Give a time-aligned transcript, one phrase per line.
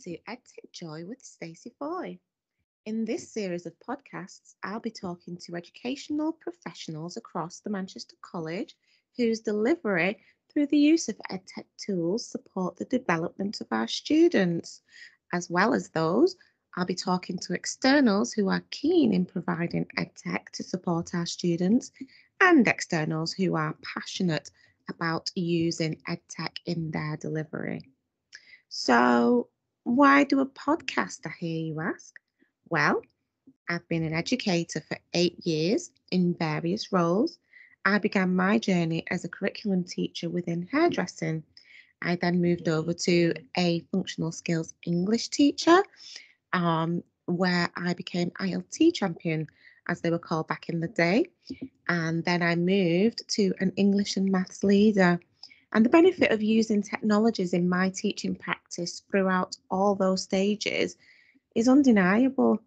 [0.00, 2.18] to EdTech Joy with Stacey Foy.
[2.86, 8.74] In this series of podcasts, I'll be talking to educational professionals across the Manchester College
[9.18, 10.18] whose delivery
[10.50, 14.80] through the use of EdTech tools support the development of our students.
[15.34, 16.34] As well as those,
[16.76, 21.92] I'll be talking to externals who are keen in providing EdTech to support our students
[22.40, 24.50] and externals who are passionate
[24.88, 27.82] about using EdTech in their delivery.
[28.70, 29.48] So,
[29.84, 32.14] why do a podcast, I hear you ask?
[32.68, 33.02] Well,
[33.68, 37.38] I've been an educator for eight years in various roles.
[37.84, 41.44] I began my journey as a curriculum teacher within hairdressing.
[42.02, 45.82] I then moved over to a functional skills English teacher,
[46.52, 49.46] um, where I became ILT champion,
[49.88, 51.26] as they were called back in the day.
[51.88, 55.20] And then I moved to an English and maths leader.
[55.72, 60.96] And the benefit of using technologies in my teaching practice throughout all those stages
[61.54, 62.58] is undeniable.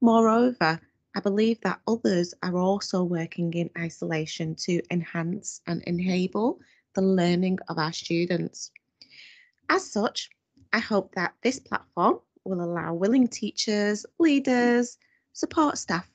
[0.00, 0.80] Moreover,
[1.14, 6.58] I believe that others are also working in isolation to enhance and enable
[6.94, 8.70] the learning of our students.
[9.68, 10.30] As such,
[10.72, 14.96] I hope that this platform will allow willing teachers, leaders,
[15.34, 16.08] support staff,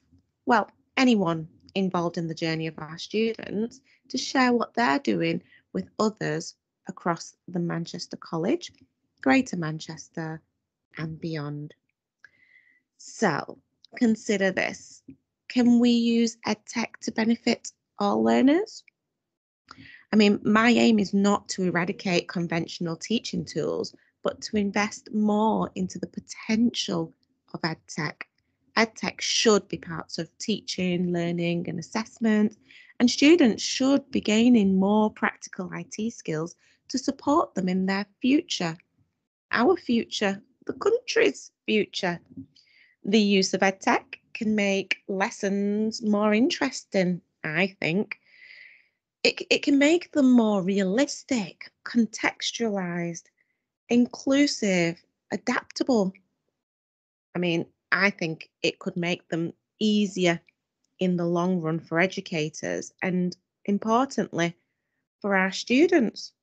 [0.47, 5.43] well, anyone involved in the journey of our students to share what they're doing
[5.77, 6.55] with others
[6.87, 8.71] across the Manchester College,
[9.21, 10.41] Greater Manchester,
[10.97, 11.75] and beyond.
[12.97, 13.59] So,
[13.95, 15.03] consider this
[15.47, 18.83] can we use EdTech to benefit all learners?
[20.11, 25.69] I mean, my aim is not to eradicate conventional teaching tools, but to invest more
[25.75, 27.13] into the potential
[27.53, 28.23] of EdTech.
[28.75, 32.57] EdTech should be parts of teaching, learning, and assessment,
[32.99, 36.55] and students should be gaining more practical IT skills
[36.89, 38.77] to support them in their future.
[39.51, 42.19] Our future, the country's future.
[43.03, 48.19] The use of EdTech can make lessons more interesting, I think.
[49.23, 53.23] It, it can make them more realistic, contextualized,
[53.89, 55.01] inclusive,
[55.31, 56.13] adaptable.
[57.35, 60.41] I mean, I think it could make them easier
[60.99, 63.35] in the long run for educators and
[63.65, 64.55] importantly
[65.21, 66.33] for our students.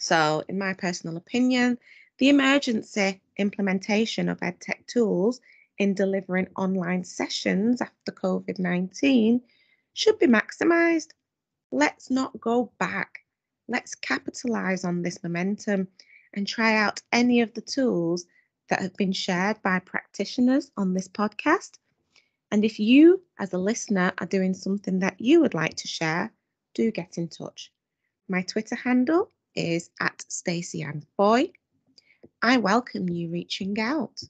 [0.00, 1.78] So, in my personal opinion,
[2.18, 5.40] the emergency implementation of EdTech tools
[5.78, 9.40] in delivering online sessions after COVID 19
[9.94, 11.10] should be maximised.
[11.70, 13.20] Let's not go back.
[13.68, 15.88] Let's capitalise on this momentum
[16.32, 18.26] and try out any of the tools
[18.68, 21.78] that have been shared by practitioners on this podcast
[22.52, 26.30] and if you, as a listener, are doing something that you would like to share,
[26.74, 27.72] do get in touch.
[28.28, 31.50] My Twitter handle is at Stacey Ann Foy.
[32.42, 34.20] I welcome you reaching out.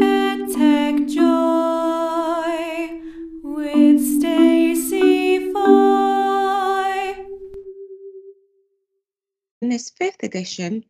[0.00, 3.00] EdTech Joy
[3.42, 7.26] with Stacey Foy.
[9.60, 10.84] In this fifth edition,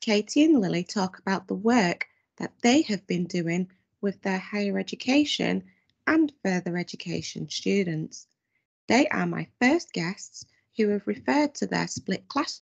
[0.00, 2.06] Katie and Lilly talk about the work
[2.36, 3.68] that they have been doing
[4.00, 5.64] with their higher education
[6.06, 8.26] and further education students.
[8.88, 10.44] They are my first guests
[10.76, 12.62] who have referred to their split classroom.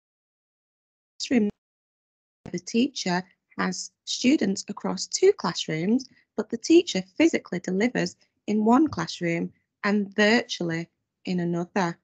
[2.51, 3.23] The teacher
[3.59, 9.53] has students across two classrooms, but the teacher physically delivers in one classroom
[9.85, 10.89] and virtually
[11.25, 11.99] in another.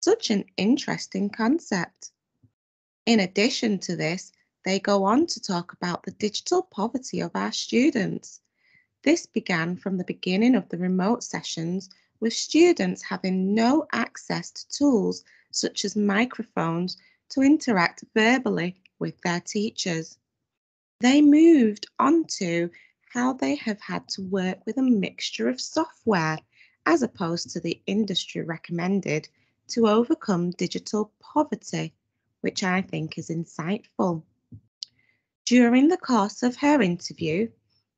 [0.00, 2.12] Such an interesting concept.
[3.06, 4.32] In addition to this,
[4.64, 8.40] they go on to talk about the digital poverty of our students.
[9.02, 11.88] This began from the beginning of the remote sessions
[12.20, 16.96] with students having no access to tools such as microphones
[17.30, 20.18] to interact verbally with their teachers.
[21.00, 22.70] They moved on to
[23.12, 26.38] how they have had to work with a mixture of software
[26.86, 29.28] as opposed to the industry recommended
[29.68, 31.94] to overcome digital poverty,
[32.40, 34.22] which I think is insightful.
[35.48, 37.50] During the course of her interview,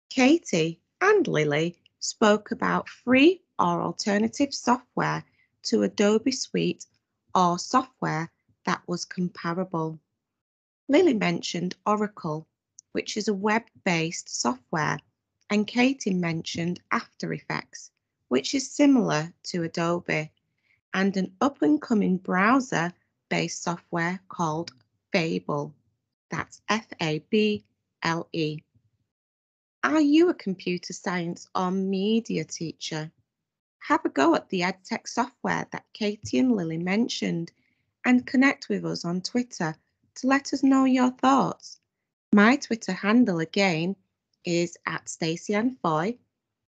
[0.08, 5.25] Katie and Lilly spoke about free or alternative software
[5.64, 6.87] to Adobe Suite
[7.35, 8.31] or software
[8.67, 9.99] that was comparable.
[10.87, 12.47] Lilly mentioned Oracle,
[12.93, 15.00] which is a web based software,
[15.50, 17.91] and Katie mentioned After Effects,
[18.29, 20.31] which is similar to Adobe,
[20.94, 22.94] and an up and coming browser
[23.29, 24.70] based software called
[25.11, 25.75] Fable.
[26.31, 27.65] That's F A B
[28.03, 28.59] L E.
[29.82, 33.11] Are you a computer science or media teacher?
[33.81, 37.50] Have a go at the EdTech software that Katie and Lilly mentioned
[38.05, 39.75] and connect with us on Twitter
[40.17, 41.81] to let us know your thoughts.
[42.32, 43.97] My Twitter handle again
[44.44, 46.17] is at Stacey Ann Foy,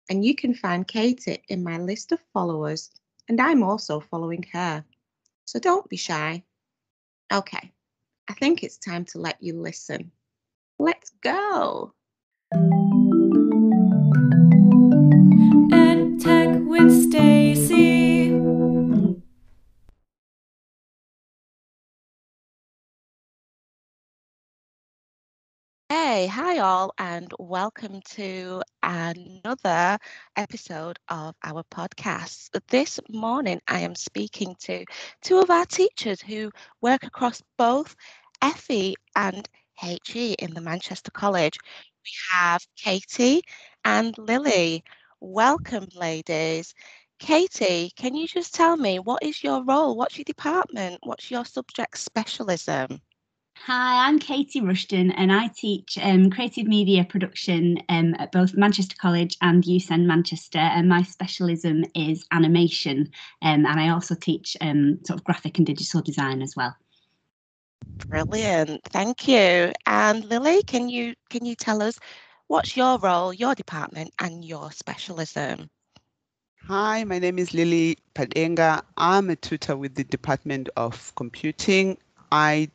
[0.09, 2.91] and you can find Katie in my list of followers,
[3.27, 4.85] and I'm also following her.
[5.45, 6.43] So don't be shy.
[7.31, 7.71] Okay,
[8.29, 10.11] I think it's time to let you listen.
[10.77, 11.93] Let's go.
[15.73, 17.38] Ed Tech with Stacy.
[26.09, 29.99] Hey, hi all, and welcome to another
[30.35, 32.49] episode of our podcast.
[32.67, 34.85] This morning, I am speaking to
[35.21, 36.49] two of our teachers who
[36.81, 37.95] work across both
[38.41, 41.59] FE and HE in the Manchester College.
[42.03, 43.43] We have Katie
[43.85, 44.83] and Lilly.
[45.19, 46.73] Welcome, ladies.
[47.19, 49.95] Katie, can you just tell me what is your role?
[49.95, 51.01] What's your department?
[51.03, 52.99] What's your subject specialism?
[53.65, 58.95] Hi, I'm Katie Rushton and I teach um, creative media production um, at both Manchester
[58.97, 60.59] College and UCEN Manchester.
[60.59, 63.11] And my specialism is animation.
[63.41, 66.73] Um, and I also teach um, sort of graphic and digital design as well.
[68.07, 69.73] Brilliant, thank you.
[69.85, 71.99] And Lilly, can you can you tell us
[72.47, 75.69] what's your role, your department, and your specialism?
[76.67, 78.83] Hi, my name is Lilly Padenga.
[78.95, 81.97] I'm a tutor with the Department of Computing.
[82.31, 82.69] I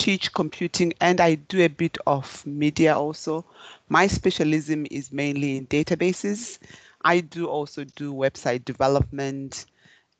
[0.00, 3.44] teach computing and I do a bit of media also.
[3.90, 6.58] My specialism is mainly in databases.
[7.04, 9.66] I do also do website development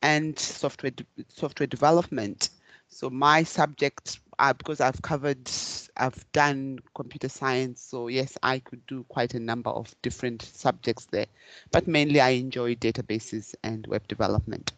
[0.03, 2.51] and software de software development.
[2.91, 5.51] So my subjects are because I've covered,
[5.97, 7.81] I've done computer science.
[7.81, 11.27] So yes, I could do quite a number of different subjects there,
[11.71, 14.73] but mainly I enjoy databases and web development.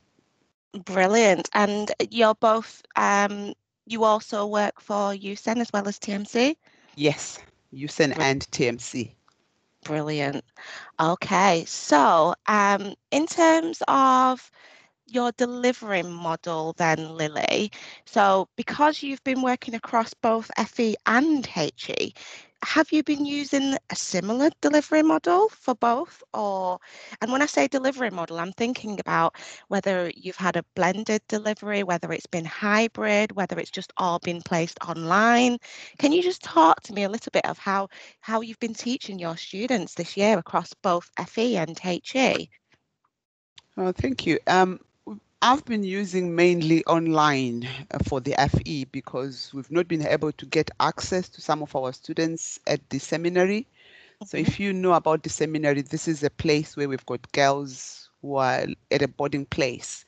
[0.85, 1.51] Brilliant.
[1.55, 3.55] And you're both um,
[3.87, 6.57] you also work for UCEN as well as TMC?
[6.97, 7.39] Yes,
[7.75, 9.15] UCEN and TMC.
[9.85, 10.45] Brilliant.
[11.01, 14.51] Okay, so um, in terms of
[15.07, 17.73] your delivery model then, Lilly,
[18.05, 22.15] so because you've been working across both FE and HE,
[22.63, 26.79] have you been using a similar delivery model for both or
[27.21, 29.35] and when i say delivery model i'm thinking about
[29.69, 34.41] whether you've had a blended delivery whether it's been hybrid whether it's just all been
[34.43, 35.59] placed online.
[35.99, 37.89] Can you just talk to me a little bit of how
[38.21, 42.51] how you've been teaching your students this year across both fe and he
[43.77, 44.39] oh thank you.
[44.47, 44.81] Um
[45.43, 50.47] I've been using mainly online uh, for the FE because we've not been able to
[50.47, 53.67] get access to some of our students at the seminary.
[54.23, 58.09] So if you know about the seminary, this is a place where we've got girls
[58.23, 60.05] who are at a boarding place.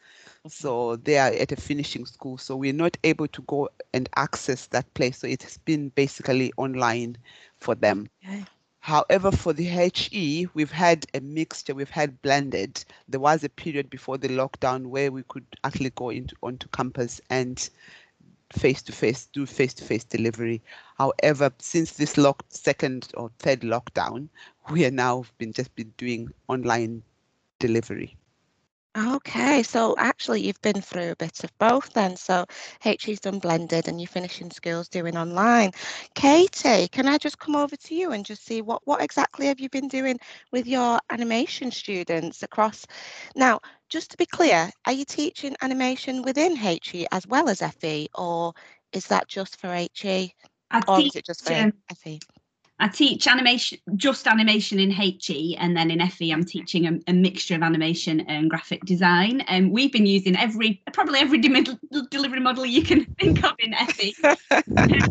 [0.47, 2.39] So they are at a finishing school.
[2.39, 5.19] So we're not able to go and access that place.
[5.19, 7.19] So it's been basically online
[7.59, 8.09] for them.
[8.25, 8.45] Okay.
[8.85, 12.85] However, for the HE, we've had a mixture, we've had blended.
[13.09, 17.19] There was a period before the lockdown where we could actually go into onto campus
[17.31, 17.67] and
[18.53, 20.61] face to face do face to face delivery.
[20.99, 24.29] However, since this lock second or third lockdown,
[24.69, 27.03] we are now been just been doing online
[27.61, 28.19] delivery.
[28.97, 32.15] Okay, so actually you've been through a bit of both then.
[32.15, 32.45] So
[32.81, 35.73] HE's done blended and you're finishing schools doing online.
[36.15, 39.59] Katie, can I just come over to you and just see what, what exactly have
[39.59, 40.21] you been doing
[40.53, 42.87] with your animation students across?
[43.35, 43.59] Now,
[43.89, 48.53] just to be clear, are you teaching animation within HE as well as FE or
[48.93, 50.35] is that just for HE
[50.71, 52.21] I or is it just for um, FE?
[52.81, 57.13] I teach animation, just animation in HE, and then in FE, I'm teaching a, a
[57.13, 59.43] mixture of animation and graphic design.
[59.43, 61.79] And we've been using every, probably every de-
[62.11, 64.15] delivery model you can think of in FE.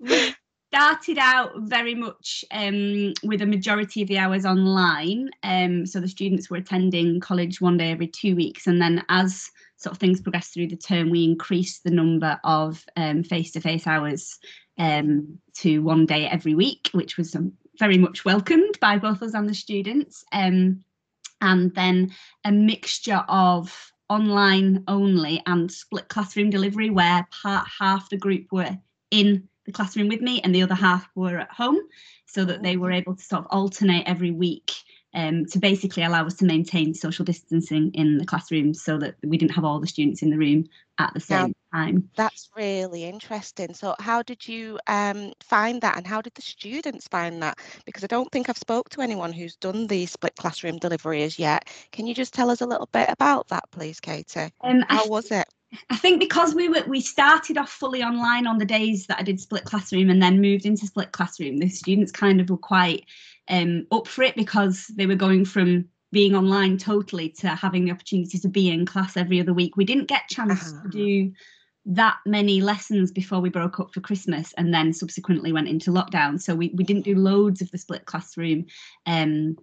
[0.00, 0.34] we
[0.72, 5.28] started out very much um, with a majority of the hours online.
[5.42, 8.66] Um, so the students were attending college one day every two weeks.
[8.66, 12.82] And then as sort of things progressed through the term, we increased the number of
[13.28, 14.38] face to face hours
[14.78, 19.34] um, to one day every week, which was um, very much welcomed by both us
[19.34, 20.24] and the students.
[20.32, 20.84] Um,
[21.40, 22.12] and then
[22.44, 28.78] a mixture of online only and split classroom delivery, where part half the group were
[29.10, 31.78] in the classroom with me and the other half were at home,
[32.26, 34.72] so that they were able to sort of alternate every week
[35.14, 39.36] um, to basically allow us to maintain social distancing in the classrooms so that we
[39.36, 40.64] didn't have all the students in the room
[40.98, 42.10] at the same time.
[42.16, 43.74] That's really interesting.
[43.74, 47.58] So how did you um, find that and how did the students find that?
[47.86, 51.38] Because I don't think I've spoke to anyone who's done the split classroom delivery as
[51.38, 51.68] yet.
[51.92, 54.50] Can you just tell us a little bit about that, please, Katie?
[54.62, 55.46] Um, I How was it?
[55.88, 59.22] I think because we were we started off fully online on the days that I
[59.22, 63.06] did split classroom and then moved into split classroom, the students kind of were quite
[63.48, 67.90] um, up for it because they were going from being online totally to having the
[67.90, 69.78] opportunity to be in class every other week.
[69.78, 70.82] We didn't get chance Uh-huh.
[70.82, 71.32] to do
[71.84, 76.40] that many lessons before we broke up for Christmas and then subsequently went into lockdown.
[76.40, 78.66] So we, we didn't do loads of the split classroom
[79.06, 79.56] um,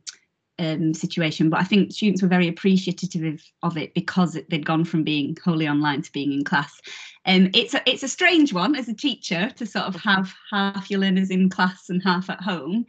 [0.59, 4.83] um, situation, but I think students were very appreciative of, it because it, they'd gone
[4.83, 6.81] from being wholly online to being in class.
[7.25, 10.91] Um, it's a, it's a strange one as a teacher to sort of have half
[10.91, 12.85] your learners in class and half at home.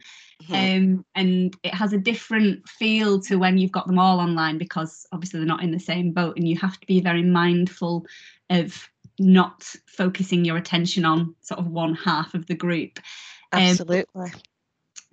[0.51, 5.05] Um, and it has a different feel to when you've got them all online because
[5.11, 8.05] obviously they're not in the same boat and you have to be very mindful
[8.49, 12.99] of not focusing your attention on sort of one half of the group.
[13.51, 14.31] Um, Absolutely.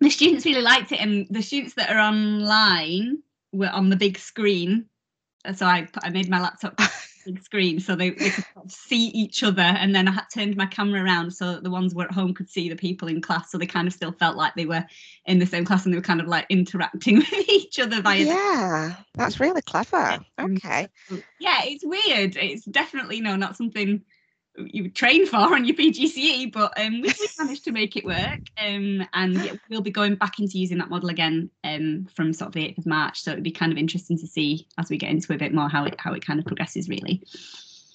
[0.00, 3.19] the students really liked it and the students that are online
[3.52, 4.87] were on the big screen
[5.55, 6.81] so i i made my laptop
[7.32, 10.25] big screen so they, they could sort of see each other and then i had
[10.32, 12.76] turned my camera around so that the ones who were at home could see the
[12.76, 14.85] people in class so they kind of still felt like they were
[15.26, 18.25] in the same class and they were kind of like interacting with each other via
[18.25, 20.18] the yeah, that's really clever.
[20.38, 20.88] Okay.
[21.38, 22.37] yeah, it's weird.
[22.37, 24.02] It's definitely no, not something
[24.67, 28.05] you would train for on your PGCE, but um, we, we managed to make it
[28.05, 28.41] work.
[28.57, 32.49] Um, and yeah, we'll be going back into using that model again um, from sort
[32.49, 33.23] of the 8th of March.
[33.23, 35.69] So it'd be kind of interesting to see as we get into a bit more
[35.69, 37.23] how it how it kind of progresses really.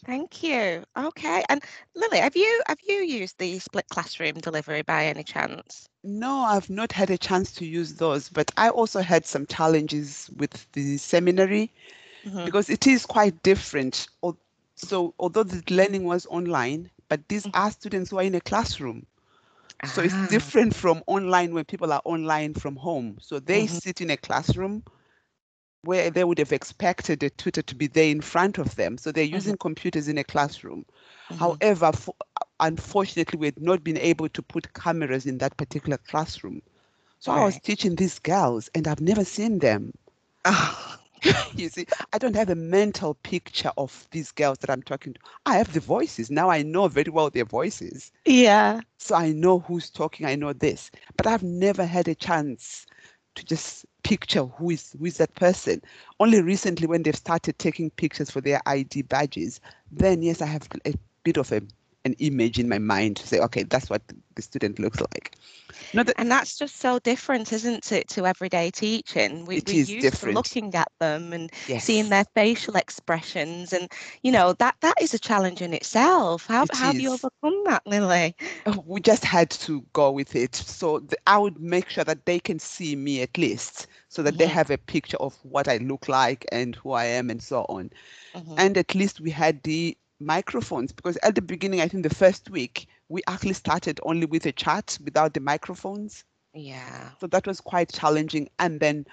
[0.06, 0.84] Thank you.
[0.98, 1.44] Okay.
[1.48, 1.64] And
[1.96, 5.88] Lilly, have you have you used the split classroom delivery by any chance?
[6.04, 10.30] No, I've not had a chance to use those, but I also had some challenges
[10.36, 11.72] with the seminary
[12.26, 12.46] Mhm.
[12.46, 14.08] because it is quite different.
[14.84, 19.06] So, although the learning was online, but these are students who are in a classroom.
[19.86, 23.18] So, Ah, it's different from online when people are online from home.
[23.22, 23.80] So, they Mhm.
[23.80, 24.84] sit in a classroom
[25.84, 28.98] where they would have expected a tutor to be there in front of them.
[28.98, 30.86] So, they're using computers in a classroom.
[31.30, 31.62] mhm.
[31.62, 32.16] However, for,
[32.60, 36.62] unfortunately, we had not been able to put cameras in that particular classroom.
[37.20, 39.94] So I was teaching these girls and I've never seen them.
[40.46, 41.03] Oh,
[41.56, 45.20] you see, I don't have a mental picture of these girls that I'm talking to.
[45.46, 46.30] I have the voices.
[46.30, 48.12] Now I know very well their voices.
[48.26, 48.82] yeah.
[48.98, 50.90] So I know who's talking, I know this.
[51.18, 52.86] But I've never had a chance
[53.36, 55.82] to just picture who is who is that person.
[56.20, 59.60] Only recently when they've started taking pictures for their ID badges,
[59.92, 61.62] then yes, I have a bit of a
[62.06, 64.02] an image in my mind to say, okay, that's what
[64.36, 65.36] the student looks like.
[65.94, 69.46] That And that's just so different, isn't it, to everyday teaching?
[69.46, 70.22] We, It we're is used different.
[70.22, 72.02] to looking at them and yes.
[72.02, 73.90] seeing their facial expressions, and
[74.22, 76.48] you know that that is a challenge in itself.
[76.48, 78.36] How, It how have you overcome that, Lilly?
[78.66, 80.56] Oh, we just had to go with it.
[80.56, 84.38] So the, I would make sure that they can see me at least, so that
[84.38, 84.48] they Mhm.
[84.48, 87.92] have a picture of what I look like and who I am and so on.
[88.34, 88.58] Mhm.
[88.58, 92.50] And at least we had the microphones because at the beginning, I think the first
[92.50, 96.24] week, we actually started only with a chat without the microphones.
[96.54, 97.10] Yeah.
[97.20, 98.50] So that was quite challenging.
[98.60, 99.06] And then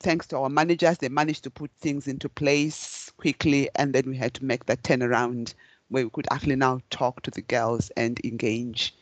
[0.00, 3.68] thanks to our managers, they managed to put things into place quickly.
[3.76, 5.54] And then we had to make that turnaround
[5.88, 8.94] where we could actually now talk to the girls and engage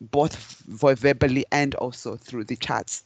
[0.00, 3.04] both verbally and also through the chats.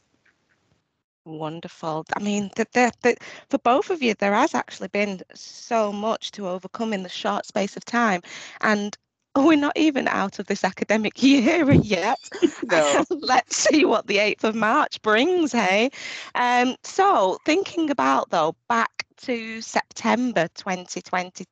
[1.25, 2.05] Wonderful.
[2.15, 3.17] I mean, the, the, the,
[3.49, 7.45] for both of you, there has actually been so much to overcome in the short
[7.45, 8.21] space of time.
[8.61, 8.97] And
[9.35, 12.17] we're not even out of this academic year yet.
[12.63, 13.03] No.
[13.09, 15.89] Let's see what the 8th of March brings, hey?
[16.35, 21.45] Um, so, thinking about though, back to September 2020.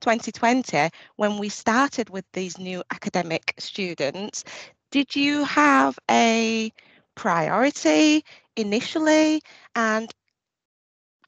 [0.00, 4.44] 2020, when we started with these new academic students,
[4.90, 6.72] did you have a
[7.16, 8.24] priority
[8.56, 9.42] initially?
[9.74, 10.12] And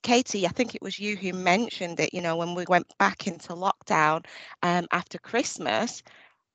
[0.02, 3.26] Katie, I think it was you who mentioned it, you know, when we went back
[3.26, 4.24] into lockdown
[4.62, 6.02] um, after Christmas,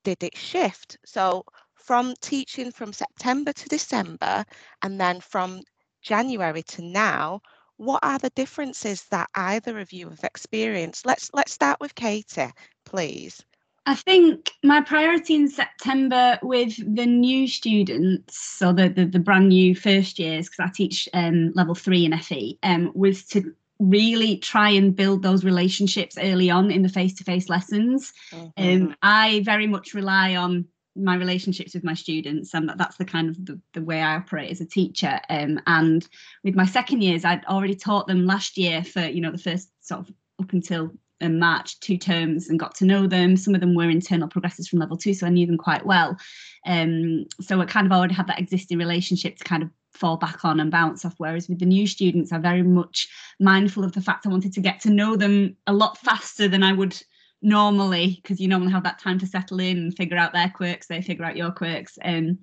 [0.03, 0.97] did it shift?
[1.05, 1.43] So
[1.75, 4.45] from teaching from September to December
[4.81, 5.61] and then from
[6.01, 7.41] January to now,
[7.77, 11.05] what are the differences that either of you have experienced?
[11.05, 12.51] Let's let's start with Katie,
[12.85, 13.43] please.
[13.85, 19.49] I think my priority in September with the new students, so the the, the brand
[19.49, 24.37] new first years, because I teach um, level three in FE, um, was to really
[24.37, 28.13] try and build those relationships early on in the face-to-face lessons.
[28.57, 33.03] Um, I very much rely on my relationships with my students, and that- that's the
[33.05, 35.19] kind of the, the way I operate as a teacher.
[35.29, 36.07] Um, and
[36.43, 39.69] with my second years, I'd already taught them last year for you know the first
[39.81, 40.91] sort of up until
[41.23, 43.37] um, March, two terms, and got to know them.
[43.37, 46.17] Some of them were internal progressors from level two, so I knew them quite well.
[46.65, 50.43] Um, so I kind of already had that existing relationship to kind of fall back
[50.43, 51.15] on and bounce off.
[51.17, 53.07] Whereas with the new students, I'm very much
[53.39, 56.63] mindful of the fact I wanted to get to know them a lot faster than
[56.63, 56.99] I would
[57.43, 60.87] normally because you normally have that time to settle in and figure out their quirks
[60.87, 62.37] they figure out your quirks um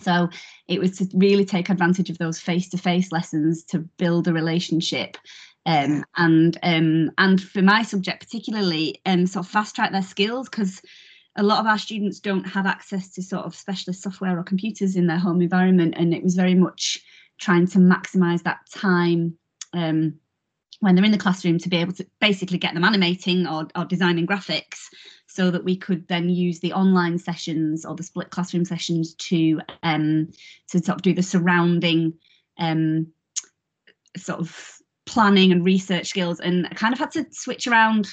[0.00, 0.28] so
[0.66, 5.16] it was to really take advantage of those face-to-face lessons to build a relationship
[5.66, 10.48] um, and um, and for my subject particularly um, sort of fast track their skills
[10.48, 10.82] because
[11.36, 14.96] a lot of our students don't have access to sort of specialist software or computers
[14.96, 17.00] in their home environment and it was very much
[17.38, 19.36] trying to maximize that time
[19.72, 20.14] um,
[20.80, 23.84] when they're in the classroom to be able to basically get them animating or, or
[23.84, 24.88] designing graphics
[25.26, 29.60] so that we could then use the online sessions or the split classroom sessions to
[29.82, 30.28] um,
[30.68, 32.12] to sort of do the surrounding
[32.58, 33.06] um,
[34.16, 34.81] sort of
[35.12, 38.08] planning and research skills and I kind of had to switch around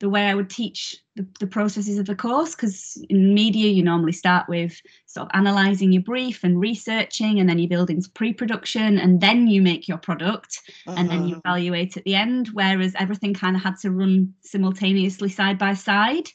[0.00, 3.82] the way I would teach the, the processes of the course because in media you
[3.82, 8.10] normally start with sort of analysing your brief and researching and then you build into
[8.10, 11.40] pre-production and then you make your product and then you Mhm.
[11.44, 16.28] evaluate at the end whereas everything kind of had to run simultaneously side by side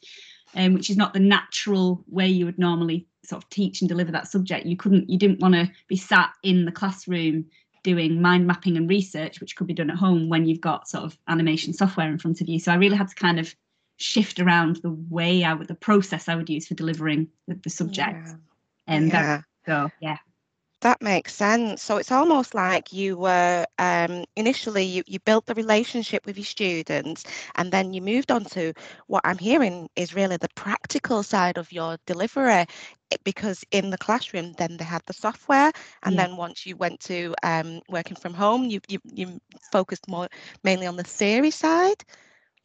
[0.56, 4.12] um, which is not the natural way you would normally sort of teach and deliver
[4.12, 7.46] that subject you couldn't you didn't want to be sat in the classroom
[7.86, 11.04] doing mind mapping and research which could be done at home when you've got sort
[11.04, 12.60] of animation software in front of you.
[12.60, 13.56] So i really had to kind of
[13.98, 17.70] shift around the way i would the process i would use for delivering the, the
[17.70, 18.26] subject.
[18.28, 18.36] Yeah.
[18.94, 20.18] and that- so yeah
[20.86, 21.84] That makes sense.
[21.84, 26.46] So it's almost like you were um, initially you, you built the relationship with your
[26.46, 27.26] students,
[27.56, 28.74] and then you moved on to
[29.08, 32.66] what I'm hearing is really the practical side of your delivery.
[33.24, 35.72] Because in the classroom, then they had the software,
[36.04, 36.20] and Yeah.
[36.20, 40.28] then once you went to um, working from home, you, you you focused more
[40.64, 42.04] mainly on the theory side.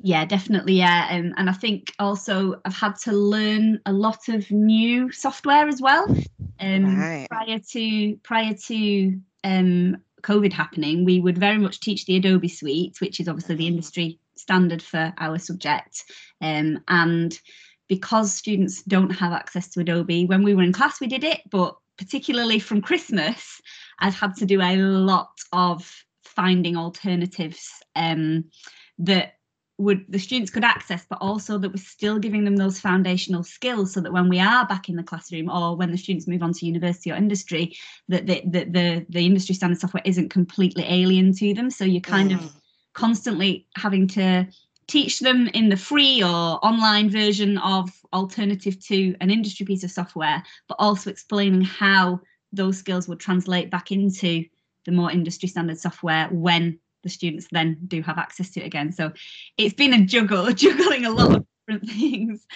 [0.02, 4.50] Yeah definitely yeah um, and i think also i've had to learn a lot of
[4.50, 6.06] new software as well
[6.60, 7.28] um, Right.
[7.30, 13.00] prior to prior to um, covid happening we would very much teach the adobe suite
[13.00, 13.68] which is obviously the Mhm.
[13.68, 16.04] industry standard for our subject
[16.40, 17.38] um, and
[17.88, 21.40] because students don't have access to adobe when we were in class we did it
[21.50, 23.60] but particularly from christmas
[23.98, 28.44] i've had to do a lot of finding alternatives um,
[28.98, 29.34] that
[29.80, 33.92] would the students could access but also that we're still giving them those foundational skills
[33.92, 36.52] so that when we are back in the classroom or when the students move on
[36.52, 37.74] to university or industry
[38.08, 42.00] that the the the, the industry standard software isn't completely alien to them so you're
[42.00, 42.52] kind of Mm.
[42.94, 44.46] constantly having to
[44.86, 49.90] teach them in the free or online version of alternative to an industry piece of
[49.90, 52.20] software but also explaining how
[52.52, 54.44] those skills would translate back into
[54.84, 58.92] the more industry standard software when the students then do have access to it again.
[58.92, 59.12] So
[59.56, 61.36] it's been a juggle juggling a lot.
[61.36, 62.46] of different things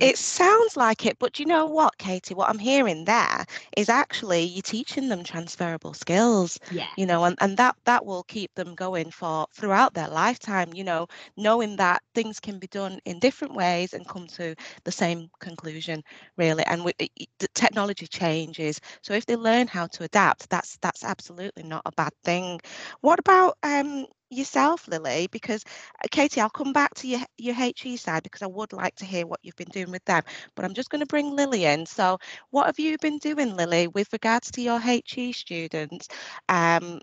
[0.00, 2.34] It sounds like it, but you know what, Katie?
[2.34, 3.44] What I'm hearing there
[3.76, 6.58] is actually you're teaching them transferable skills.
[6.68, 10.70] yeah you know and, and that that will keep them going for throughout their lifetime
[10.74, 14.54] you know knowing that things can be done in different ways and come to
[14.84, 16.02] the same conclusion
[16.36, 20.48] really and we, it- it- the technology changes so if they learn how to adapt
[20.50, 22.60] that's that's absolutely not a bad thing
[23.00, 25.64] what about um yourself lilly because
[26.02, 29.04] uh, katie i'll come back to your your he side because i would like to
[29.04, 30.22] hear what you've been doing with them
[30.54, 32.18] but i'm just going to bring lilly in so
[32.50, 36.08] what have you been doing lilly with regards to your he students
[36.48, 37.00] um,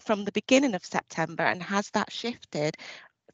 [0.00, 2.76] from the beginning of September and has that shifted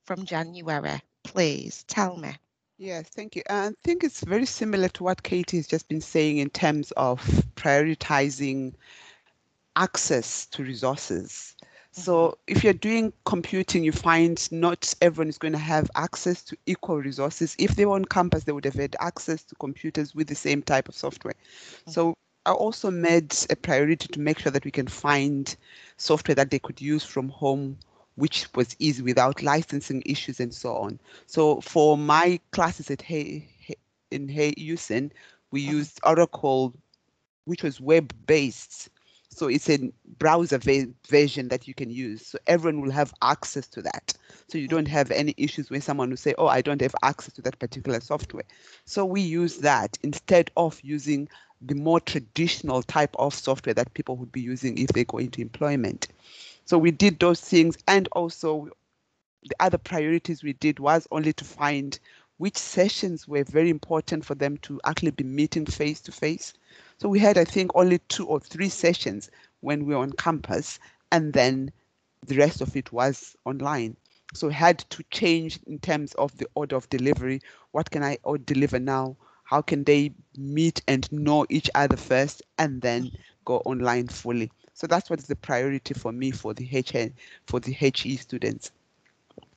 [0.05, 1.01] from January?
[1.25, 2.35] Please tell me.
[2.79, 3.43] Yes, thank you.
[3.51, 7.21] I think it's very similar to what Katie has just been saying in terms of
[7.57, 8.75] prioritizing
[9.77, 11.57] access to resources.
[11.99, 16.57] So if you're doing computing, you find not everyone is going to have access to
[16.67, 17.57] equal resources.
[17.59, 20.63] If they were on campus, they would have had access to computers with the same
[20.63, 21.35] type of software.
[21.87, 22.15] So
[22.47, 25.55] I also made a priority to make sure that we can find
[25.97, 27.79] software that they could use from home,
[28.17, 30.99] which was easy without licensing issues and so on.
[31.27, 33.77] So for my classes at Hey, Hey
[34.11, 35.11] in Hey UCEN,
[35.51, 35.73] we Mhm.
[35.73, 36.75] used Oracle,
[37.45, 38.91] which was web-based.
[39.39, 42.27] So it's a browser va- version that you can use.
[42.27, 44.15] So everyone will have access to that.
[44.49, 47.35] So you don't have any issues when someone will say, "Oh, I don't have access
[47.35, 48.45] to that particular software."
[48.85, 51.29] So we use that instead of using
[51.61, 55.41] the more traditional type of software that people would be using if they go into
[55.41, 56.09] employment.
[56.65, 58.71] So we did those things, and also
[59.45, 61.99] the other priorities we did was only to find
[62.39, 66.55] which sessions were very important for them to actually be meeting face to face.
[66.99, 69.31] So we had, I think, only two or three sessions
[69.61, 70.79] when we were on campus,
[71.13, 71.71] and then
[72.27, 73.97] the rest of it was online.
[74.35, 77.41] So had to change in terms of the order of delivery.
[77.71, 79.17] What can I deliver now?
[79.45, 83.13] How can they meet and know each other first, and then
[83.45, 84.51] go online fully?
[84.75, 87.15] So that's what is the priority for me for the HN
[87.47, 88.73] for the HE students.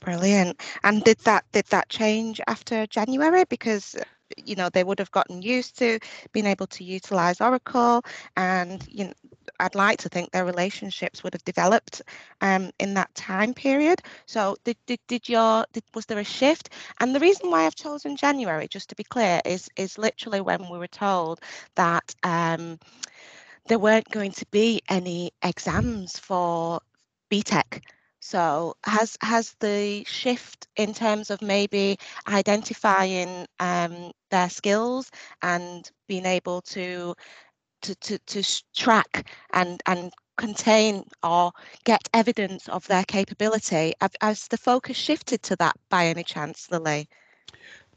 [0.02, 0.60] Brilliant.
[0.84, 3.46] And did that did that change after January?
[3.46, 3.96] Because
[4.38, 6.00] you know they would have gotten used to
[6.34, 8.04] being able to utilize Oracle,
[8.36, 9.14] and you know
[9.60, 12.02] I'd like to think their relationships would have developed
[12.42, 14.02] um, in that time period.
[14.26, 16.70] So did did, did your did, was there a shift?
[17.00, 20.68] And the reason why I've chosen January, just to be clear, is is literally when
[20.70, 21.42] we were told
[21.76, 22.16] that.
[22.24, 22.80] Um,
[23.68, 26.82] there weren't going to be any exams for
[27.32, 27.82] BTEC
[28.22, 35.10] so has has the shift in terms of maybe identifying um, their skills
[35.42, 37.16] and being able to
[37.82, 41.52] to to, to track and and contain or
[41.84, 47.10] get evidence of their capability has the focus shifted to that by any chance lilly?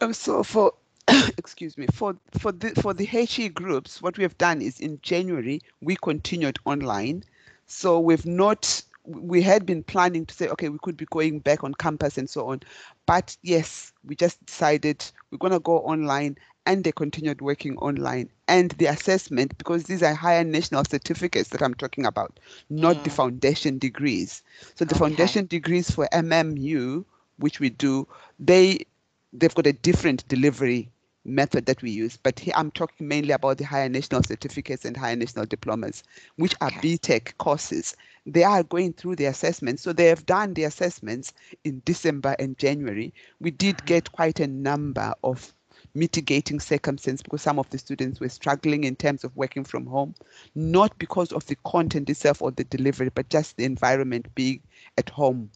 [0.01, 0.73] Um, so for
[1.39, 4.99] excuse me for for the for the he groups what we have done is in
[5.03, 7.25] january we continued online.
[7.67, 11.63] So we've not we had been planning to say, okay, we could be going back
[11.63, 12.61] on campus and so on.
[13.07, 18.31] But yes, we just decided we're going to go online and they continued working online.
[18.49, 22.41] And the assessment, because these are higher national certificates that I'm talking about,
[22.71, 23.05] not mm.
[23.05, 24.43] the foundation degrees.
[24.75, 25.01] So the okay.
[25.01, 27.05] foundation degrees for MMU,
[27.39, 28.87] which we do, they
[29.33, 30.91] they've got a different delivery
[31.25, 32.17] method that we use.
[32.17, 36.03] But here I'm talking mainly about the higher national certificates and higher national diplomas,
[36.37, 36.97] which are okay.
[36.97, 39.83] BTEC courses they are going through the assessments.
[39.83, 41.33] So they have done the assessments
[41.65, 43.13] in December and January.
[43.41, 43.87] We did mm-hmm.
[43.87, 45.53] get quite a number of
[45.95, 50.15] mitigating circumstances because some of the students were struggling in terms of working from home,
[50.55, 54.61] not because of the content itself or the delivery, but just the environment being
[54.99, 55.51] at home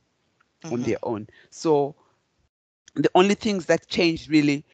[0.63, 0.75] mm-hmm.
[0.75, 1.27] on their own.
[1.51, 1.95] So
[2.95, 4.65] the only things that changed really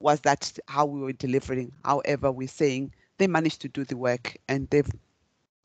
[0.00, 1.72] was that how we were delivering.
[1.84, 4.90] However, we're saying they managed to do the work and they've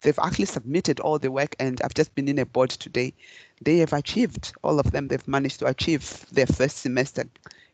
[0.02, 3.13] they've actually submitted all the work and I've just been in a board today.
[3.62, 7.24] They have achieved, all of them, they've managed to achieve their first semester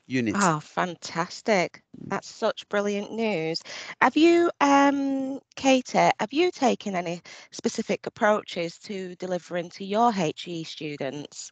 [0.07, 0.39] units.
[0.41, 1.81] Oh, fantastic.
[2.07, 3.61] That's such brilliant news.
[4.01, 7.21] Have you, um, Katie, have you taken any
[7.51, 11.51] specific approaches to delivering to your HE students?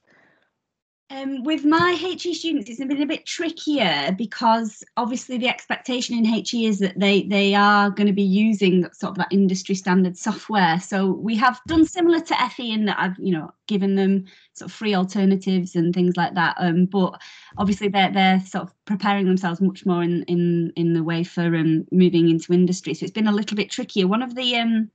[1.12, 6.24] Um, with my HE students, it's been a bit trickier because obviously the expectation in
[6.24, 10.16] HE is that they they are going to be using sort of that industry standard
[10.16, 10.80] software.
[10.80, 14.70] So we have done similar to FE in that I've you know given them sort
[14.70, 16.56] of free alternatives and things like that.
[16.60, 17.20] Um, but
[17.58, 21.56] obviously they're they're sort of preparing themselves much more in in in the way for
[21.56, 22.94] um, moving into industry.
[22.94, 24.06] So it's been a little bit trickier.
[24.06, 24.92] One of the um,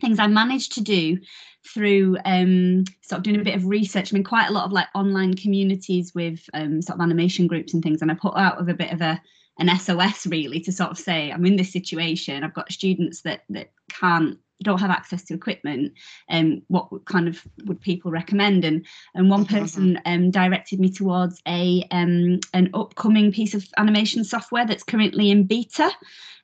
[0.00, 1.18] things I managed to do
[1.66, 4.12] through um, sort of doing a bit of research.
[4.12, 7.74] I mean, quite a lot of like online communities with um, sort of animation groups
[7.74, 9.20] and things, and I put out of a bit of a
[9.58, 12.44] an SOS really to sort of say I'm in this situation.
[12.44, 15.92] I've got students that that can't don't have access to equipment
[16.28, 19.58] and um, what kind of would people recommend and and one mm-hmm.
[19.58, 25.30] person um, directed me towards a um, an upcoming piece of animation software that's currently
[25.30, 25.90] in beta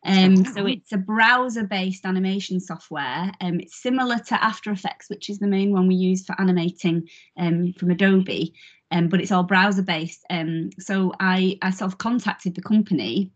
[0.07, 3.33] um, so it's a browser-based animation software.
[3.40, 7.09] Um, it's similar to After Effects, which is the main one we use for animating
[7.37, 8.55] um, from Adobe,
[8.92, 10.25] um, but it's all browser-based.
[10.31, 13.33] Um, so I, I sort of contacted the company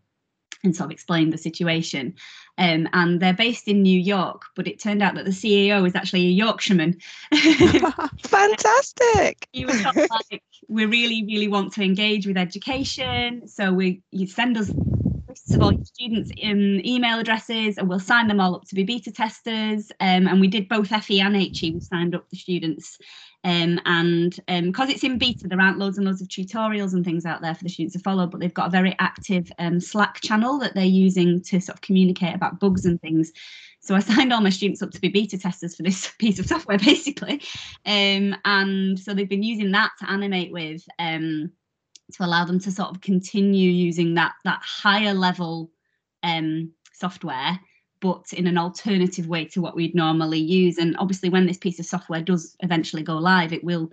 [0.63, 2.15] and sort of explained the situation.
[2.57, 5.95] Um, and they're based in New York, but it turned out that the CEO is
[5.95, 6.99] actually a Yorkshireman.
[8.23, 9.47] Fantastic.
[9.51, 13.47] he was like, we really, really want to engage with education.
[13.47, 14.71] So we you send us
[15.49, 19.11] of all students' in email addresses, and we'll sign them all up to be beta
[19.11, 19.91] testers.
[19.99, 21.71] Um, and we did both FE and HE.
[21.71, 22.97] We signed up the students,
[23.43, 27.03] um, and because um, it's in beta, there aren't loads and loads of tutorials and
[27.03, 28.27] things out there for the students to follow.
[28.27, 31.81] But they've got a very active um, Slack channel that they're using to sort of
[31.81, 33.31] communicate about bugs and things.
[33.81, 36.45] So I signed all my students up to be beta testers for this piece of
[36.45, 37.41] software, basically.
[37.85, 40.83] Um, and so they've been using that to animate with.
[42.11, 45.71] To allow them to sort of continue using that that higher level
[46.23, 47.59] um, software
[47.99, 51.79] but in an alternative way to what we'd normally use and obviously when this piece
[51.79, 53.91] of software does eventually go live it will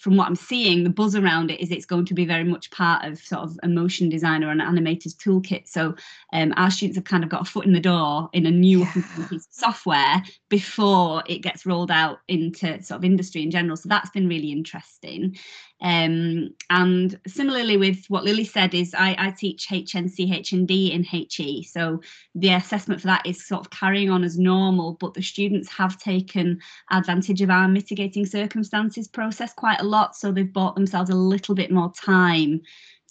[0.00, 2.70] from what I'm seeing, the buzz around it is it's going to be very much
[2.70, 5.68] part of sort of a motion designer or an animator's toolkit.
[5.68, 5.94] So
[6.32, 8.80] um, our students have kind of got a foot in the door in a new
[8.80, 8.92] yeah.
[8.92, 13.76] piece of software before it gets rolled out into sort of industry in general.
[13.76, 15.36] So that's been really interesting.
[15.82, 21.62] Um, and similarly with what Lilly said is I, I teach HNC, HND in HE.
[21.64, 22.00] So
[22.34, 25.98] the assessment for that is sort of carrying on as normal, but the students have
[25.98, 30.16] taken advantage of our mitigating circumstances process quite a lot.
[30.16, 32.60] So they've bought themselves a little bit more time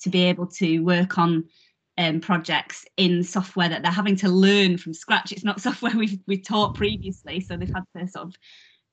[0.01, 1.45] to be able to work on
[1.97, 5.31] um, projects in software that they're having to learn from scratch.
[5.31, 7.41] It's not software we've, we've taught previously.
[7.41, 8.35] So they've had to sort of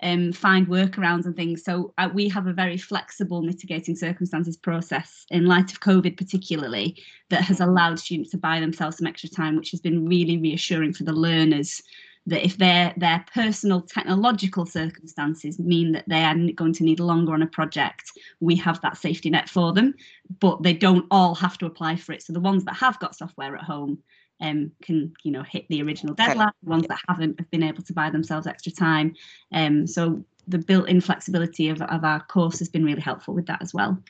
[0.02, 1.64] um, find workarounds and things.
[1.64, 7.02] So uh, we have a very flexible mitigating circumstances process in light of COVID, particularly,
[7.30, 10.92] that has allowed students to buy themselves some extra time, which has been really reassuring
[10.92, 11.82] for the learners
[12.26, 17.32] that if their their personal technological circumstances mean that they are going to need longer
[17.32, 19.94] on a project, we have that safety net for them.
[20.40, 22.22] But they don't all have to apply for it.
[22.22, 23.98] So the ones that have got software at home
[24.40, 26.52] um, can you know hit the original deadline.
[26.62, 29.14] The ones that haven't have been able to buy themselves extra time.
[29.52, 33.62] Um, so the built-in flexibility of, of our course has been really helpful with that
[33.62, 34.00] as well.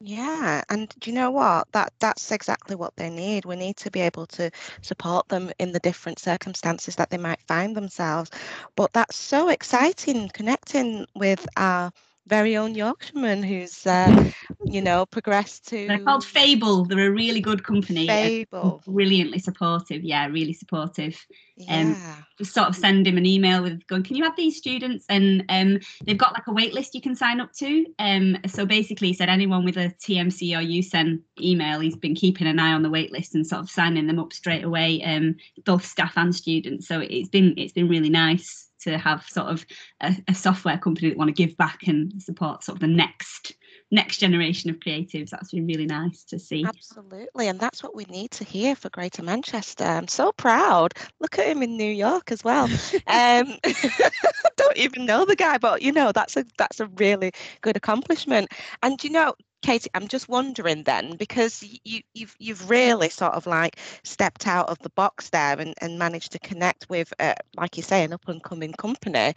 [0.00, 1.72] Yeah, and do you know what?
[1.72, 3.46] That that's exactly what they need.
[3.46, 4.50] We need to be able to
[4.82, 8.30] support them in the different circumstances that they might find themselves.
[8.76, 11.92] But that's so exciting connecting with our
[12.26, 14.30] very own Yorkshireman who's, uh,
[14.66, 15.86] you know, progressed to.
[15.86, 16.84] They're called Fable.
[16.84, 18.06] They're a really good company.
[18.06, 18.82] Fable.
[18.86, 20.02] Brilliantly supportive.
[20.02, 21.24] Yeah, really supportive.
[21.68, 22.16] Um, Yeah.
[22.38, 25.06] just sort of send him an email with going, can you have these students?
[25.08, 27.86] And um, they've got like a wait list you can sign up to.
[27.98, 32.46] Um, so basically, he said anyone with a TMC or UCEN email, he's been keeping
[32.46, 35.36] an eye on the wait list and sort of signing them up straight away, um,
[35.64, 36.86] both staff and students.
[36.86, 39.66] So it's been it's been really nice to have sort of
[40.00, 43.54] a, a software company that want to give back and support sort of the next
[43.90, 45.30] next generation of creatives.
[45.30, 46.64] That's been really nice to see.
[46.66, 49.84] Absolutely, and that's what we need to hear for Greater Manchester.
[49.84, 50.94] I'm so proud.
[51.20, 52.64] Look at him in New York as well.
[53.06, 53.56] um,
[54.56, 58.48] don't even know the guy, but you know that's a that's a really good accomplishment.
[58.82, 63.46] And you know, Katie, I'm just wondering then because you you've you've really sort of
[63.46, 67.76] like stepped out of the box there and and managed to connect with, uh, like
[67.76, 69.34] you say, an up and coming company.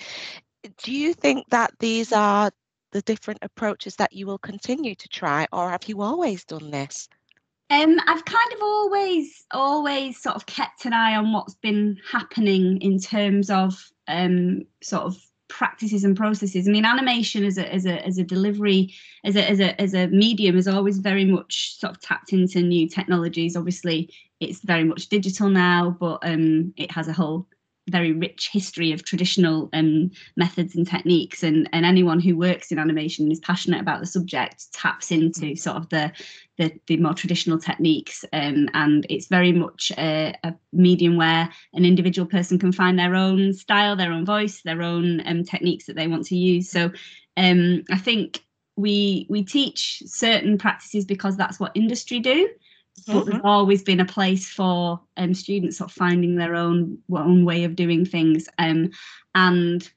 [0.84, 2.52] Do you think that these are
[2.92, 7.08] the different approaches that you will continue to try, or have you always done this?
[7.72, 12.82] Um, I've kind of always, always sort of kept an eye on what's been happening
[12.82, 15.18] in terms of um, sort of
[15.50, 16.68] practices and processes.
[16.68, 19.94] I mean, animation as a as a as a delivery, as a as a as
[19.94, 23.56] a medium, is always very much sort of tapped into new technologies.
[23.56, 27.48] Obviously, it's very much digital now, but um, it has a whole
[27.90, 32.80] very rich history of traditional um, methods and techniques and, and anyone who works in
[32.80, 36.12] animation and is passionate about the subject taps into sort of the
[36.58, 41.86] the, the more traditional techniques um, and it's very much a, a medium where an
[41.86, 45.96] individual person can find their own style their own voice their own um, techniques that
[45.96, 46.70] they want to use.
[46.70, 46.92] So
[47.38, 48.44] um, i think
[48.76, 52.50] we we teach certain practices because that's what industry do
[53.08, 57.46] but there's always been a place for um, students sort of finding their own own
[57.46, 58.90] way of doing things um,
[59.36, 59.90] and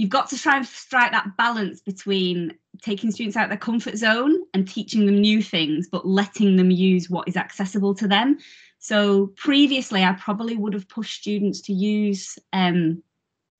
[0.00, 3.96] you've got to try and strike that balance between taking students out of their comfort
[3.96, 8.38] zone and teaching them new things but letting them use what is accessible to them.
[8.78, 13.02] So previously i probably would have pushed students to use um,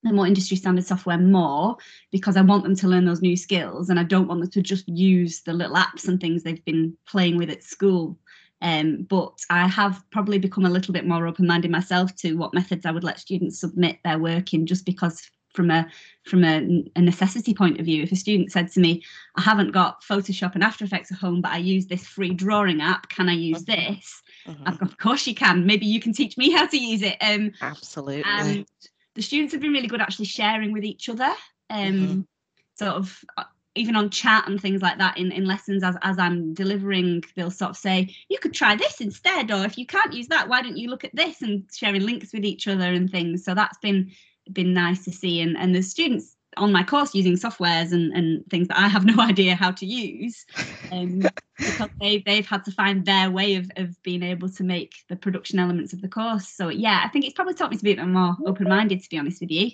[0.02, 1.76] the more industry standard software more
[2.10, 4.62] because I want them to learn those new skills and I don't want them to
[4.62, 8.18] just use the little apps and things they've been playing with at school
[8.62, 12.86] um, but I have probably become a little bit more open-minded myself to what methods
[12.86, 15.86] I would let students submit their work in, just because from a
[16.26, 19.02] from a, a, necessity point of view, if a student said to me,
[19.36, 22.80] "I haven't got Photoshop and After Effects at home, but I use this free drawing
[22.80, 24.22] app, can I use this?"
[24.66, 25.66] I've got, of course you can.
[25.66, 27.16] Maybe you can teach me how to use it.
[27.20, 28.22] Um, Absolutely.
[28.24, 28.66] and
[29.14, 31.32] the students have been really good actually sharing with each other
[31.68, 32.26] um Mhm.
[32.74, 33.44] sort of uh,
[33.76, 37.50] even on chat and things like that in, in lessons as, as i'm delivering they'll
[37.50, 40.62] sort of say you could try this instead or if you can't use that why
[40.62, 43.78] don't you look at this and sharing links with each other and things so that's
[43.78, 44.10] been
[44.52, 48.44] been nice to see and and the students on my course using softwares and, and
[48.50, 50.44] things that i have no idea how to use
[50.90, 51.22] um,
[51.60, 55.16] because they, they've had to find their way of, of being able to make the
[55.16, 56.48] production elements of the course.
[56.48, 59.10] So yeah, I think it's probably taught me to be a bit more open-minded, to
[59.10, 59.70] be honest with you.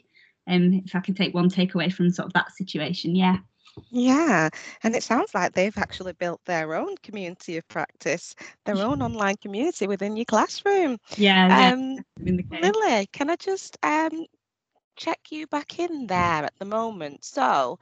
[0.48, 3.38] Um, if I can take one takeaway from sort of that situation, yeah.
[3.90, 4.48] Yeah,
[4.82, 9.36] and it sounds like they've actually built their own community of practice, their own online
[9.36, 10.98] community within your classroom.
[11.16, 11.72] Yeah, yeah.
[11.72, 11.98] Um,
[12.50, 12.60] case.
[12.62, 14.26] Lilly, can I just um,
[14.96, 17.24] check you back in there at the moment?
[17.24, 17.78] So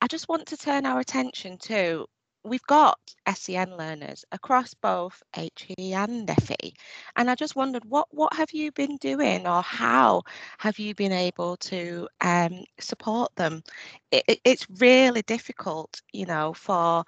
[0.00, 2.06] I just want to turn our attention to
[2.44, 6.74] we've got SEN learners across both HE and FE,
[7.16, 10.22] and I just wondered what what have you been doing, or how
[10.58, 13.62] have you been able to um, support them?
[14.10, 17.04] It, it- it's really difficult, you know, for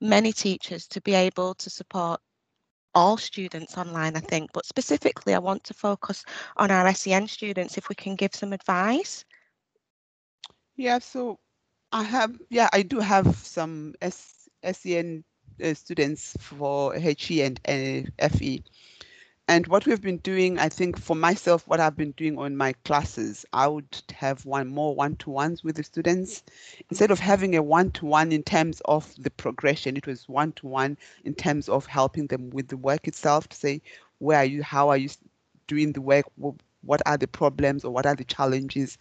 [0.00, 2.20] many teachers to be able to support
[2.94, 6.24] all students online, I think, but specifically, I want to focus
[6.56, 9.24] on our SEN students if we can give some advice.
[10.76, 11.38] Yeah, so
[11.92, 15.24] I have, yeah, I do have some S, SEN
[15.62, 18.64] uh, students for HE and uh, FE.
[19.46, 22.72] And what we've been doing, I think for myself, what I've been doing on my
[22.84, 26.42] classes, I would have one more one-to-ones with the students.
[26.88, 31.68] Instead of having a one-to-one in terms of the progression, it was one-to-one in terms
[31.68, 33.82] of helping them with the work itself to say,
[34.18, 35.10] where are you, how are you
[35.66, 38.96] doing the work, what are the problems or what are the challenges,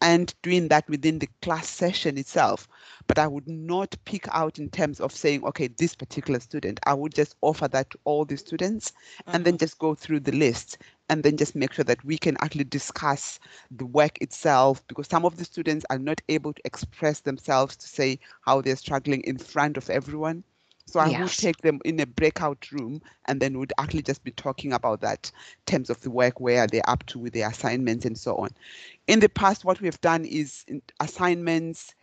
[0.00, 2.68] and doing that within the class session itself.
[3.06, 6.94] But I would not pick out in terms of saying, okay, this particular student, I
[6.94, 8.92] would just offer that to all the students
[9.26, 9.64] and then mm-hmm.
[9.64, 13.38] just go through the list and then just make sure that we can actually discuss
[13.70, 17.86] the work itself because some of the students are not able to express themselves to
[17.86, 20.42] say how they're struggling in front of everyone.
[20.86, 24.32] So I would take them in a breakout room and then would actually just be
[24.32, 28.04] talking about that in terms of the work, where they're up to with their assignments
[28.04, 28.50] and so on.
[29.06, 31.94] In the past, what we've done is in assignments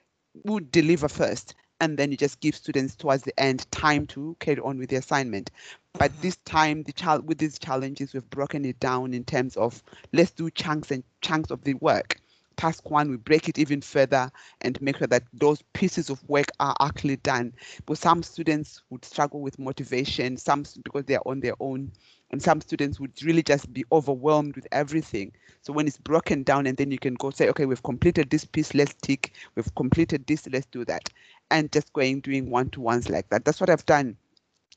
[0.44, 4.60] would deliver first and then you just give students towards the end time to carry
[4.60, 5.50] on with the assignment.
[5.94, 9.84] But this time, the child with these challenges, we've broken it down in terms of
[10.14, 12.18] let's do chunks and chunks of the work.
[12.56, 16.48] Task one, we break it even further and make sure that those pieces of work
[16.60, 17.54] are actually done.
[17.88, 21.92] But some students would struggle with motivation, some because they're on their own,
[22.32, 25.32] and some students would really just be overwhelmed with everything.
[25.62, 28.46] So when it's broken down, and then you can go say, okay, we've completed this
[28.46, 29.34] piece, let's tick.
[29.56, 31.10] We've completed this, let's do that,
[31.52, 33.46] and just going doing one to ones like that.
[33.46, 34.18] That's what I've done.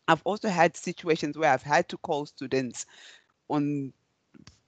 [0.08, 2.84] I've also had situations where I've had to call students
[3.48, 3.92] on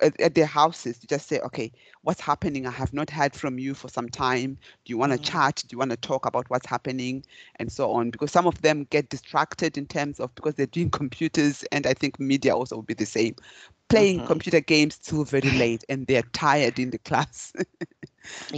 [0.00, 2.66] at, at their houses to just say, okay, what's happening?
[2.66, 4.58] I have not heard from you for some time.
[4.84, 5.18] Do you want to Mhm.
[5.18, 5.62] chat?
[5.66, 7.24] Do you want to talk about what's happening?
[7.56, 8.10] And so on.
[8.10, 11.94] Because some of them get distracted in terms of because they're doing computers, and I
[11.94, 13.34] think media also will be the same.
[13.88, 14.22] Playing Mhm.
[14.22, 17.52] computer games till very late and they're tired in the class.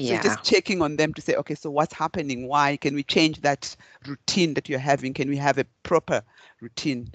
[0.01, 2.48] So just checking on them to say, okay, so what's happening?
[2.48, 5.12] Why can we change that routine that you're having?
[5.12, 6.22] Can we have a proper
[6.61, 7.09] routine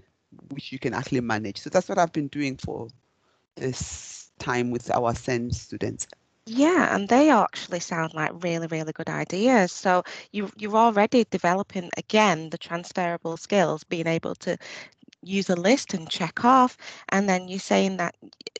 [0.49, 1.59] which you can actually manage?
[1.59, 2.89] So that's what I've been doing for
[3.55, 6.07] this time with our SEND students.
[6.45, 9.71] Yeah, and they actually sound like really, really good ideas.
[9.71, 14.57] So you you're already developing again the transferable skills, being able to
[15.21, 16.77] use a list and check off.
[17.09, 18.15] And then you're saying that,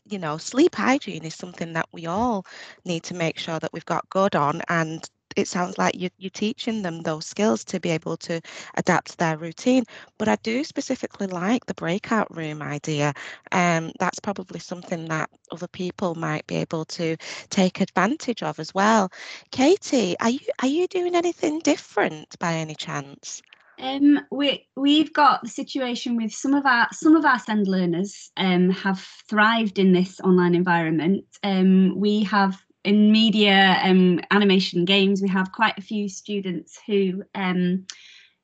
[0.08, 2.46] you know, sleep hygiene is something that we all
[2.86, 4.62] need to make sure that we've got good on.
[4.68, 8.40] And it sounds like you, you're teaching them those skills to be able to
[8.76, 9.84] adapt their routine.
[10.18, 13.14] But I do specifically like the breakout room idea.
[13.52, 17.16] Um, that's probably something that other people might be able to
[17.50, 19.10] take advantage of as well.
[19.50, 23.42] Katie, are you are you doing anything different by any chance?
[23.78, 28.30] Um, we we've got the situation with some of our some of our SEND learners
[28.36, 31.24] um, have thrived in this online environment.
[31.42, 35.22] Um, we have in media, um, animation, games.
[35.22, 37.86] We have quite a few students who um,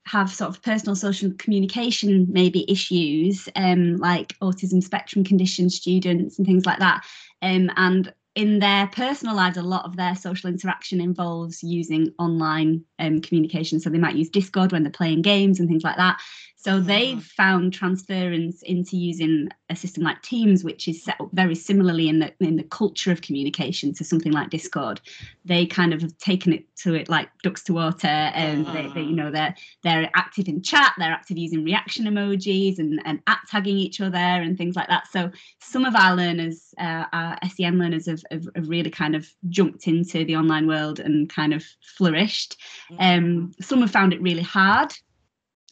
[0.07, 6.47] have sort of personal social communication maybe issues, um, like autism spectrum condition students and
[6.47, 7.05] things like that.
[7.43, 12.83] Um, and in their personal lives, a lot of their social interaction involves using online
[12.99, 13.81] um, communication.
[13.81, 16.21] So they might use Discord when they're playing games and things like that.
[16.63, 21.55] So they've found transference into using a system like Teams, which is set up very
[21.55, 25.01] similarly in the in the culture of communication to something like Discord.
[25.47, 29.01] They kind of have taken it to it like ducks to water, and they, they
[29.01, 33.39] you know they're they're active in chat, they're active using reaction emojis and and at
[33.49, 35.07] tagging each other and things like that.
[35.11, 39.27] So some of our learners, uh, our SEN learners, have, have, have really kind of
[39.49, 42.59] jumped into the online world and kind of flourished.
[42.99, 44.93] Um, some have found it really hard,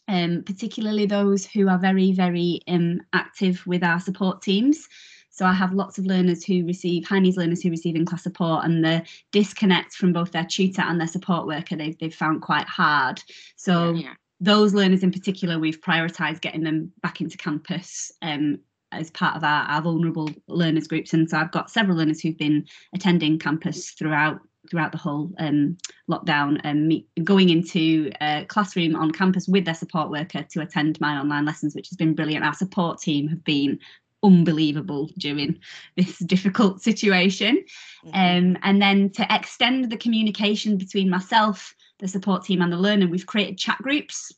[0.08, 4.88] um, particularly those who are very, very um, active with our support teams.
[5.30, 8.64] So I have lots of learners who receive high needs learners who receive in-class support,
[8.64, 12.66] and the disconnect from both their tutor and their support worker they've they've found quite
[12.66, 13.22] hard.
[13.54, 14.14] So Yeah.
[14.40, 18.58] those learners in particular, we've prioritised getting them back into campus um,
[18.90, 21.12] as part of our, our vulnerable learners groups.
[21.12, 25.76] And so I've got several learners who've been attending campus throughout throughout the whole um,
[26.11, 31.00] lockdown and me, going into a classroom on campus with their support worker to attend
[31.00, 32.45] my online lessons, which has been brilliant.
[32.45, 33.78] Our support team have been
[34.22, 35.59] unbelievable during
[35.97, 37.64] this difficult situation.
[38.07, 38.14] Mhm.
[38.14, 43.07] Um, and then to extend the communication between myself, the support team, and the learner,
[43.09, 44.32] we've created chat groups.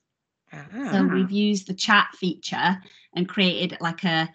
[0.52, 1.08] So Ah.
[1.12, 2.82] we've used the chat feature
[3.14, 4.28] and created like a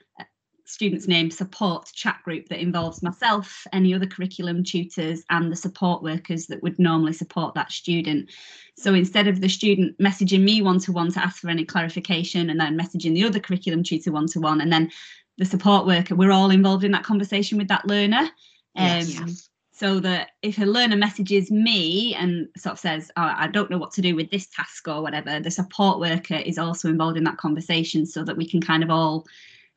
[0.66, 6.01] student's name support chat group that involves myself, any other curriculum tutors, and the support
[6.01, 8.30] workers that would normally support that student.
[8.76, 12.49] So instead of the student messaging me one to one to ask for any clarification
[12.49, 14.91] and then messaging the other curriculum tutor one to one, and then
[15.38, 18.30] the support worker, we're all involved in that conversation with that learner.
[18.76, 19.20] Yes.
[19.20, 19.36] Um,
[19.72, 23.78] so that if a learner messages me and sort of says, oh, I don't know
[23.78, 27.26] what to do with this task or whatever, the support worker is also involved in
[27.26, 29.26] that conversation so that we can kind of all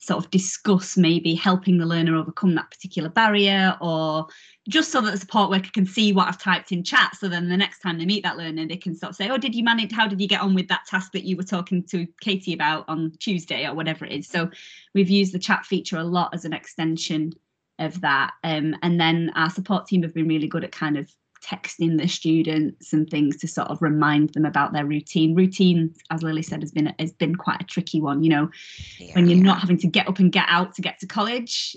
[0.00, 4.26] sort of discuss maybe helping the learner overcome that particular barrier or
[4.68, 7.16] just so that the support worker can see what I've typed in chat.
[7.16, 9.38] So then the next time they meet that learner, they can sort of say, Oh,
[9.38, 9.92] did you manage?
[9.92, 12.84] How did you get on with that task that you were talking to Katie about
[12.88, 14.28] on Tuesday or whatever it is?
[14.28, 14.50] So
[14.94, 17.32] we've used the chat feature a lot as an extension
[17.78, 18.32] of that.
[18.44, 22.08] Um, and then our support team have been really good at kind of texting the
[22.08, 25.34] students and things to sort of remind them about their routine.
[25.34, 28.22] Routine, as Lilly said, has been has been quite a tricky one.
[28.22, 28.50] You know,
[28.98, 29.44] yeah, when you're yeah.
[29.44, 31.76] not having to get up and get out to get to college,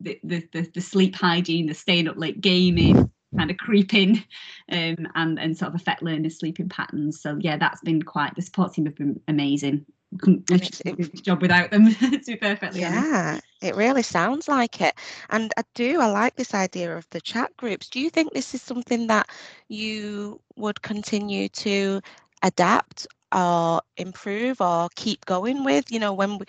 [0.00, 4.24] the the the, the sleep hygiene, the staying up late gaming, kind of creeping
[4.70, 7.20] um, and and sort of affect learners' sleeping patterns.
[7.20, 9.86] So yeah, that's been quite the support team have been amazing
[10.18, 13.44] couldn't do this job without them to be perfectly yeah honest.
[13.62, 14.94] It really sounds like it.
[15.30, 17.88] And i do i like this idea of the chat groups.
[17.88, 19.28] Do you think this is something that
[19.68, 22.00] you would continue to
[22.42, 25.90] adapt or improve or keep going with?
[25.92, 26.46] You know when we,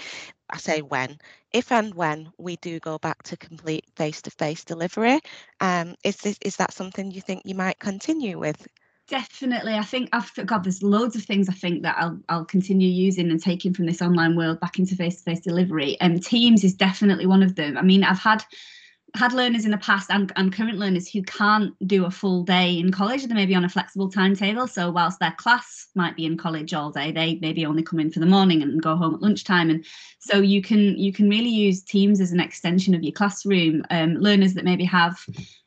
[0.51, 1.17] i say when
[1.53, 5.19] if and when we do go back to complete face-to-face delivery
[5.61, 8.67] um is this is that something you think you might continue with
[9.11, 9.73] Definitely.
[9.73, 13.29] I think I've God, there's loads of things I think that I'll I'll continue using
[13.29, 15.99] and taking from this online world back into face-to-face delivery.
[15.99, 17.77] And um, Teams is definitely one of them.
[17.77, 18.41] I mean, I've had
[19.13, 22.79] had learners in the past and, and current learners who can't do a full day
[22.79, 23.27] in college.
[23.27, 24.65] They may be on a flexible timetable.
[24.65, 28.11] So whilst their class might be in college all day, they maybe only come in
[28.11, 29.69] for the morning and go home at lunchtime.
[29.69, 29.83] And
[30.19, 33.83] so you can you can really use Teams as an extension of your classroom.
[33.89, 35.19] Um, learners that maybe have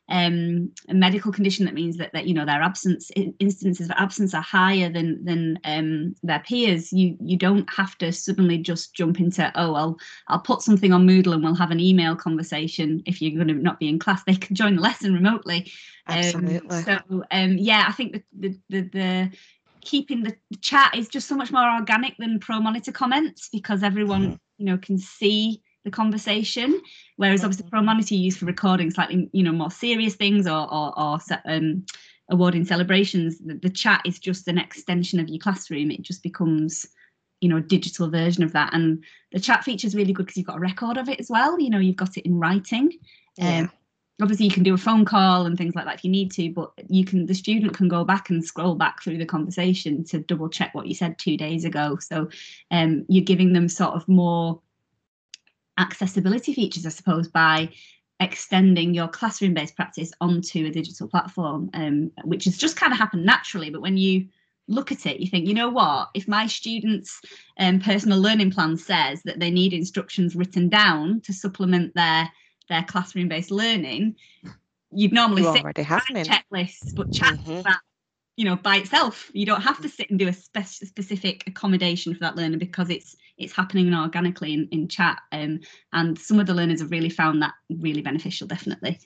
[0.09, 4.35] um, a medical condition that means that, that you know their absence instances of absence
[4.35, 9.19] are higher than than um, their peers you you don't have to suddenly just jump
[9.19, 9.97] into oh I'll
[10.27, 13.55] I'll put something on Moodle and we'll have an email conversation if you're going to
[13.55, 15.71] not be in class they can join the lesson remotely
[16.07, 16.77] um, Absolutely.
[16.77, 19.31] Um, so um, yeah I think the the, the, the
[19.81, 24.35] keeping the chat is just so much more organic than ProMonitor comments because everyone mm-hmm.
[24.57, 26.81] you know can see the conversation.
[27.15, 31.19] Whereas obviously ProMonitor used for recording slightly, you know, more serious things or or, or
[31.45, 31.85] um,
[32.29, 33.39] awarding celebrations.
[33.39, 35.91] The, the, chat is just an extension of your classroom.
[35.91, 36.85] It just becomes,
[37.39, 38.73] you know, a digital version of that.
[38.73, 41.29] And the chat feature is really good because you've got a record of it as
[41.29, 41.59] well.
[41.59, 42.91] You know, you've got it in writing.
[43.37, 43.59] Yeah.
[43.59, 43.71] Um,
[44.21, 46.49] obviously you can do a phone call and things like that if you need to
[46.51, 50.19] but you can the student can go back and scroll back through the conversation to
[50.19, 52.29] double check what you said two days ago so
[52.71, 54.61] um, you're giving them sort of more
[55.77, 57.69] accessibility features, I suppose, by
[58.19, 62.99] extending your classroom based practice onto a digital platform, um, which has just kind of
[62.99, 63.69] happened naturally.
[63.69, 64.27] But when you
[64.67, 67.21] look at it, you think, you know what, if my students'
[67.59, 72.29] um, personal learning plan says that they need instructions written down to supplement their
[72.67, 74.15] their classroom based learning,
[74.91, 77.61] you'd normally you sit already have checklists, but chat mm-hmm.
[78.37, 79.31] You know by itself.
[79.33, 82.89] You don't have to sit and do a spe- specific accommodation for that learner because
[82.89, 85.19] it's it's happening organically in, in chat.
[85.31, 85.59] Um,
[85.93, 88.99] and some of the learners have really found that really beneficial, definitely.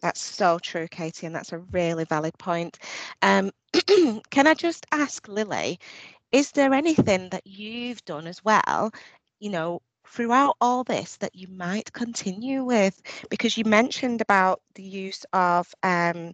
[0.00, 2.78] That's so true, Katie, and that's a really valid point.
[3.22, 3.52] Um,
[4.30, 5.78] can I just ask Lilly,
[6.32, 8.92] is there anything that you've done as well,
[9.38, 13.00] you know, throughout all this that you might continue with?
[13.30, 16.32] Because you mentioned about the use of um,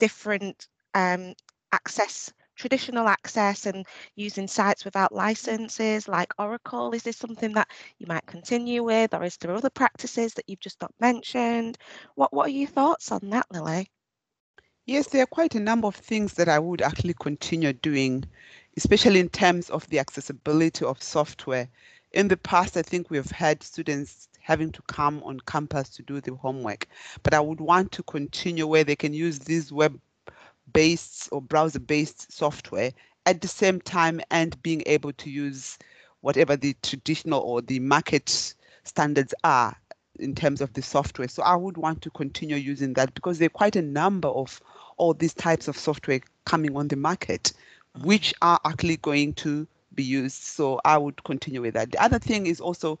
[0.00, 1.34] different um,
[1.74, 6.94] access traditional access and using sites without licenses like Oracle?
[6.94, 7.68] Is this something that
[7.98, 11.78] you might continue with, or is there other practices that you've just not mentioned?
[12.14, 13.90] What What are your thoughts on that, Lilly?
[14.86, 18.24] Yes, there are quite a number of things that I would actually continue doing,
[18.76, 21.68] especially in terms of the accessibility of software.
[22.12, 26.20] In the past, I think we've had students having to come on campus to do
[26.20, 26.86] the homework,
[27.22, 29.98] but I would want to continue where they can use these web
[30.72, 32.90] based or browser based software
[33.26, 35.78] at the same time and being able to use
[36.20, 38.54] whatever the traditional or the market
[38.84, 39.76] standards are
[40.18, 41.28] in terms of the software.
[41.28, 44.60] So I would want to continue using that because there are quite a number of
[44.96, 47.52] all these types of software coming on the market,
[48.02, 50.42] which are actually going to be used.
[50.42, 51.92] So I would continue with that.
[51.92, 52.98] The other thing is also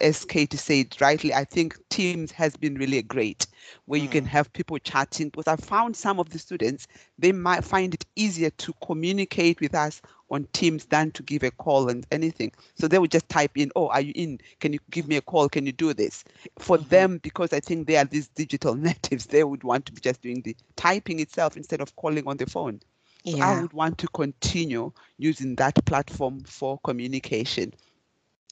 [0.00, 3.46] as Katie said rightly, I think Teams has been really great
[3.86, 4.04] where mm.
[4.04, 4.28] you can mm.
[4.28, 5.28] have people chatting.
[5.28, 6.86] Because I found some of the students,
[7.18, 10.00] they might find it easier to communicate with us
[10.30, 12.52] on Teams than to give a call and anything.
[12.74, 14.38] So they would just type in, Oh, are you in?
[14.60, 15.48] Can you give me a call?
[15.48, 16.24] Can you do this?
[16.58, 16.88] For mm-hmm.
[16.88, 20.22] them, because I think they are these digital natives, they would want to be just
[20.22, 22.80] doing the typing itself instead of calling on the phone.
[23.26, 23.48] So yeah.
[23.48, 27.74] I would want to continue using that platform for communication.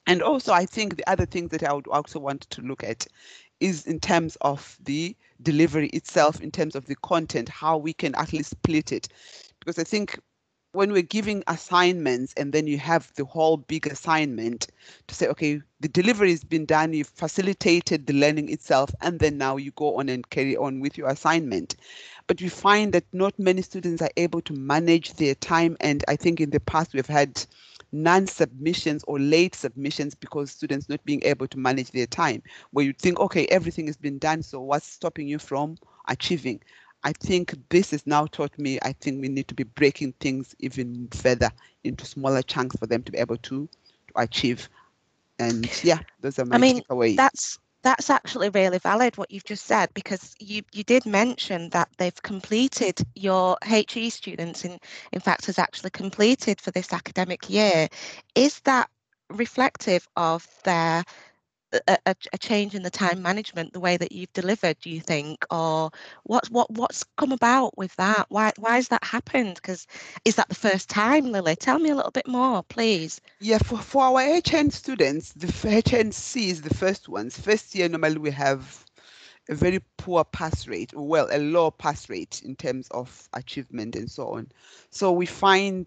[0.06, 3.06] And also, I think the other thing that I would also want to look at
[3.60, 8.14] is in terms of the delivery itself, in terms of the content, how we can
[8.14, 9.08] actually split it.
[9.60, 10.18] Because I think
[10.72, 14.66] when we're giving assignments and then you have the whole big assignment
[15.06, 19.38] to say, okay, the delivery has been done, you've facilitated the learning itself, and then
[19.38, 21.76] now you go on and carry on with your assignment.
[22.26, 25.76] But we find that not many students are able to manage their time.
[25.80, 27.44] And I think in the past we've had
[27.94, 32.42] non-submissions or late submissions because students not being able to manage their time,
[32.72, 35.76] where you think, okay, everything has been done, so what's stopping you from
[36.08, 36.60] achieving?
[37.04, 40.54] I think this has now taught me, I think we need to be breaking things
[40.58, 41.50] even further
[41.84, 43.68] into smaller chunks for them to be able to,
[44.08, 44.68] to achieve.
[45.38, 47.16] And yeah, those are my I mean, takeaways.
[47.16, 51.88] that's that's actually really valid what you've just said because you you did mention that
[51.98, 54.78] they've completed your HE students in
[55.12, 57.88] in fact has actually completed for this academic year.
[58.34, 58.88] Is that
[59.30, 61.04] reflective of their
[61.88, 61.98] a,
[62.32, 65.90] a, change in the time management, the way that you've delivered, do you think, or
[66.24, 68.26] what what what's come about with that?
[68.28, 69.56] Why why has that happened?
[69.56, 69.86] Because
[70.24, 71.56] is that the first time, Lilly?
[71.56, 73.20] Tell me a little bit more, please.
[73.40, 77.38] Yeah, for, for our HN students, the HNC is the first ones.
[77.38, 78.84] First year, normally we have
[79.48, 84.10] a very poor pass rate, well, a low pass rate in terms of achievement and
[84.10, 84.50] so on.
[84.90, 85.86] So we find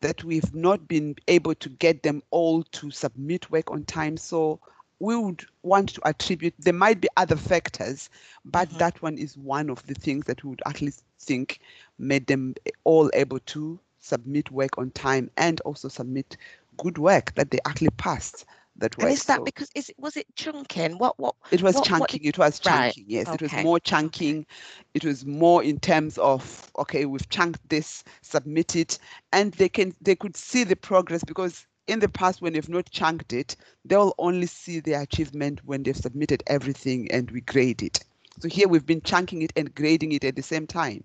[0.00, 4.16] that we've not been able to get them all to submit work on time.
[4.16, 4.60] So
[5.00, 8.08] we would want to attribute there might be other factors
[8.44, 8.78] but Mhm.
[8.78, 11.58] that one is one of the things that we would at least think
[11.98, 16.36] made them all able to submit work on time and also submit
[16.78, 18.44] good work that they actually passed
[18.76, 20.98] that work And is that So because is it was it chunking?
[20.98, 23.56] What what it was what- what chunking did- it was right, chunking yes it was
[23.56, 24.34] okay, more okay.
[24.34, 24.46] chunking
[24.94, 28.98] it was more in terms of okay we've chunked this submit it
[29.32, 32.90] and they can they could see the progress because in the past when they've not
[32.90, 38.00] chunked it they'll only see the achievement when they've submitted everything and we grade it
[38.40, 41.02] so here we've been chunking it and grading it at the same time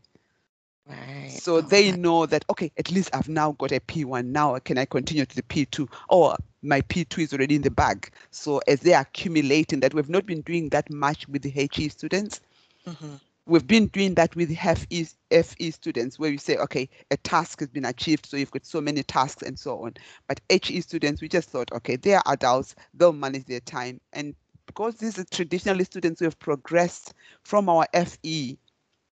[0.87, 1.29] right?
[1.29, 1.97] so they okay.
[1.97, 5.35] know that okay at least i've now got a p1 now can i continue to
[5.35, 9.93] the p2 or my p2 is already in the bag so as they're accumulating that
[9.93, 12.41] we've not been doing that much with the he students
[12.85, 13.19] Mhm.
[13.45, 17.69] We've been doing that with FE, FE students where you say, okay, a task has
[17.69, 19.93] been achieved, so you've got so many tasks and so on.
[20.27, 23.99] But HE students, we just thought, okay, they're adults, they'll manage their time.
[24.13, 24.33] And
[24.65, 27.13] because these are traditionally students who have progressed
[27.43, 28.57] from our FE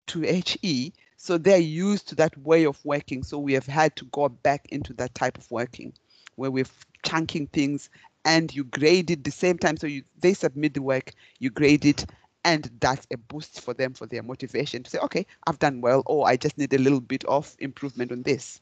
[0.06, 3.22] to HE, so they're used to that way of working.
[3.22, 5.92] So we have had to go back into that type of working
[6.36, 6.66] where we're
[7.04, 7.88] chunking things
[8.24, 9.76] and you grade it the same time.
[9.76, 12.06] So you they submit the work, you grade it,
[12.44, 16.02] and that's a boost for them for their motivation to say, okay, I've done well,
[16.06, 18.60] or I just need a little bit of improvement on this.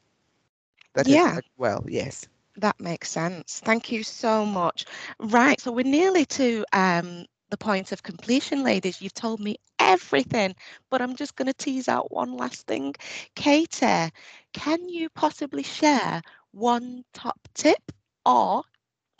[0.94, 1.40] That Yeah.
[1.56, 2.28] well, yes.
[2.56, 3.60] That makes sense.
[3.64, 4.84] Thank you so much.
[5.18, 9.00] Right, so we're nearly to um, the point of completion, ladies.
[9.00, 10.54] You've told me everything,
[10.90, 12.94] but I'm just going to tease out one last thing.
[13.34, 14.10] Katie,
[14.52, 16.22] can you possibly share
[16.52, 17.90] one top tip
[18.26, 18.62] or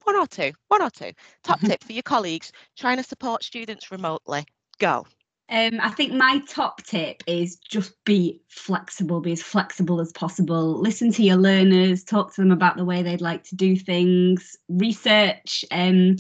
[0.05, 3.91] one or two, one or two top tip for your colleagues trying to support students
[3.91, 4.45] remotely?
[4.79, 5.07] Go.
[5.49, 10.81] Um, I think my top tip is just be flexible, be as flexible as possible.
[10.81, 14.57] Listen to your learners, talk to them about the way they'd like to do things,
[14.71, 16.17] research, um,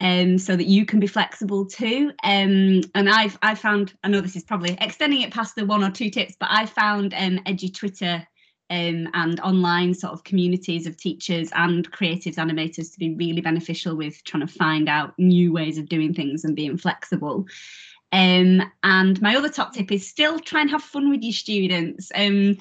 [0.00, 2.12] um, so that you can be flexible too.
[2.22, 5.82] Um, and I've I found I know this is probably extending it past the one
[5.82, 8.24] or two tips, but I found um, Edgy Twitter
[8.70, 13.96] um, and online sort of communities of teachers and creatives animators to be really beneficial
[13.96, 17.46] with trying to find out new ways of doing things and being flexible.
[18.12, 22.10] Um, and my other top tip is still try and have fun with your students.
[22.14, 22.58] Um,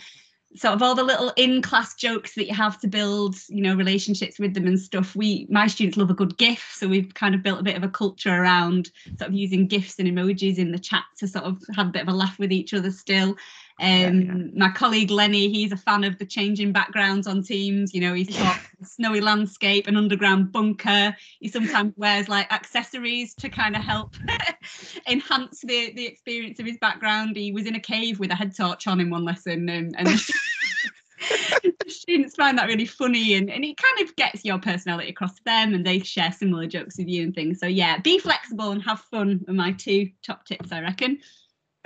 [0.56, 4.40] sort of all the little in-class jokes that you have to build, you know, relationships
[4.40, 5.16] with them and stuff.
[5.16, 7.84] We, my students love a good GIF, so we've kind of built a bit of
[7.84, 8.90] a culture around
[9.20, 12.02] sort of using GIFs and emojis in the chat to sort of have a bit
[12.02, 13.36] of a laugh with each other still.
[13.80, 17.94] Um, Yeah, My colleague Lenny, he's a fan of the changing backgrounds on Teams.
[17.94, 21.16] You know, he's got snowy landscape, an underground bunker.
[21.40, 24.16] He sometimes wears like accessories to kind of help
[25.08, 27.36] enhance the the experience of his background.
[27.36, 30.08] He was in a cave with a head torch on in one lesson, and, and
[31.28, 35.36] the students find that really funny, and, and it kind of gets your personality across
[35.36, 37.60] to them, and they share similar jokes with you and things.
[37.60, 41.20] So yeah, be flexible and have fun are my two top tips, I reckon.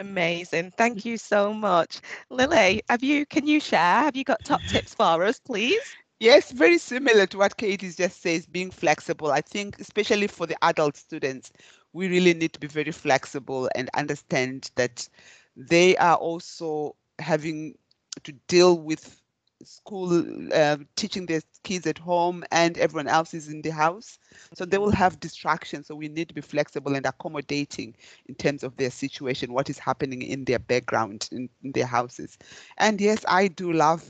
[0.01, 0.71] Amazing.
[0.71, 2.01] Thank you so much.
[2.31, 2.81] Lilly, mm.
[2.89, 4.01] have you can you share?
[4.01, 5.95] Have you got top tips for us, please?
[6.19, 9.31] Yes, very similar to what Katie just says, being flexible.
[9.31, 11.51] I think, especially for the adult students,
[11.93, 15.07] we really need to be very flexible and understand that
[15.55, 17.77] they are also having
[18.23, 19.20] to deal with
[19.65, 24.17] school uh, teaching their kids at home and everyone else is in the house
[24.53, 27.95] so they will have distractions so we need to be flexible and accommodating
[28.27, 32.37] in terms of their situation what is happening in their background in, in their houses
[32.77, 34.03] and yes i do love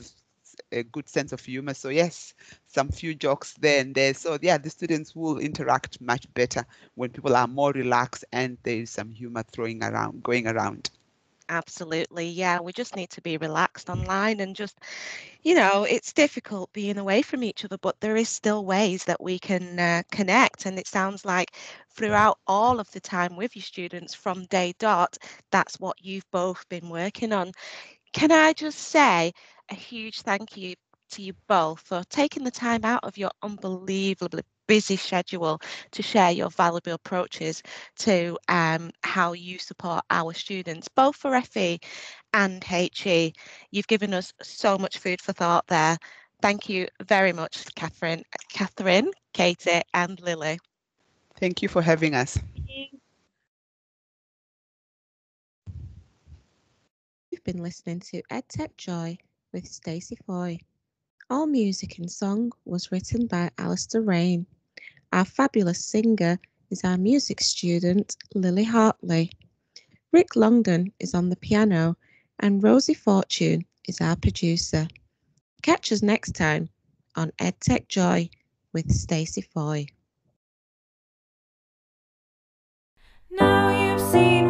[0.72, 1.74] a good sense of humor.
[1.74, 2.34] So yes,
[2.66, 4.14] some few jokes there and there.
[4.14, 8.76] So yeah, the students will interact much better when people are more relaxed and there
[8.76, 10.90] is some humor throwing around, going around.
[11.52, 12.28] Absolutely.
[12.28, 14.78] Yeah, we just need to be relaxed online and just,
[15.42, 19.22] you know, it's difficult being away from each other, but there is still ways that
[19.22, 20.64] we can uh, connect.
[20.66, 21.54] And it sounds like
[21.90, 25.18] throughout all of the time with your students from day dot,
[25.50, 27.52] that's what you've both been working on.
[28.12, 29.32] Can I just say
[29.70, 30.74] a huge thank you
[31.10, 34.42] to you both for taking the time out of your unbelievably
[34.72, 35.60] busy schedule
[35.90, 37.62] to share your valuable approaches
[37.94, 41.78] to um, how you support our students, both for FE
[42.32, 43.34] and HE.
[43.70, 45.98] You've given us so much food for thought there.
[46.40, 50.58] Thank you very much, Catherine, Catherine, Katie, and Lilly.
[51.38, 52.38] Thank you for having us.
[57.30, 59.18] You've been listening to EdTech Joy
[59.52, 60.60] with Stacey Foy.
[61.28, 64.46] All music and song was written by Alistair Rain.
[65.12, 66.38] Our fabulous singer
[66.70, 69.30] is our music student, Lily Hartley.
[70.10, 71.96] Rick Longdon is on the piano,
[72.40, 74.88] and Rosie Fortune is our producer.
[75.62, 76.70] Catch us next time
[77.14, 78.30] on EdTech Joy
[78.72, 79.86] with Stacey Foy.
[83.30, 84.48] Now you've seen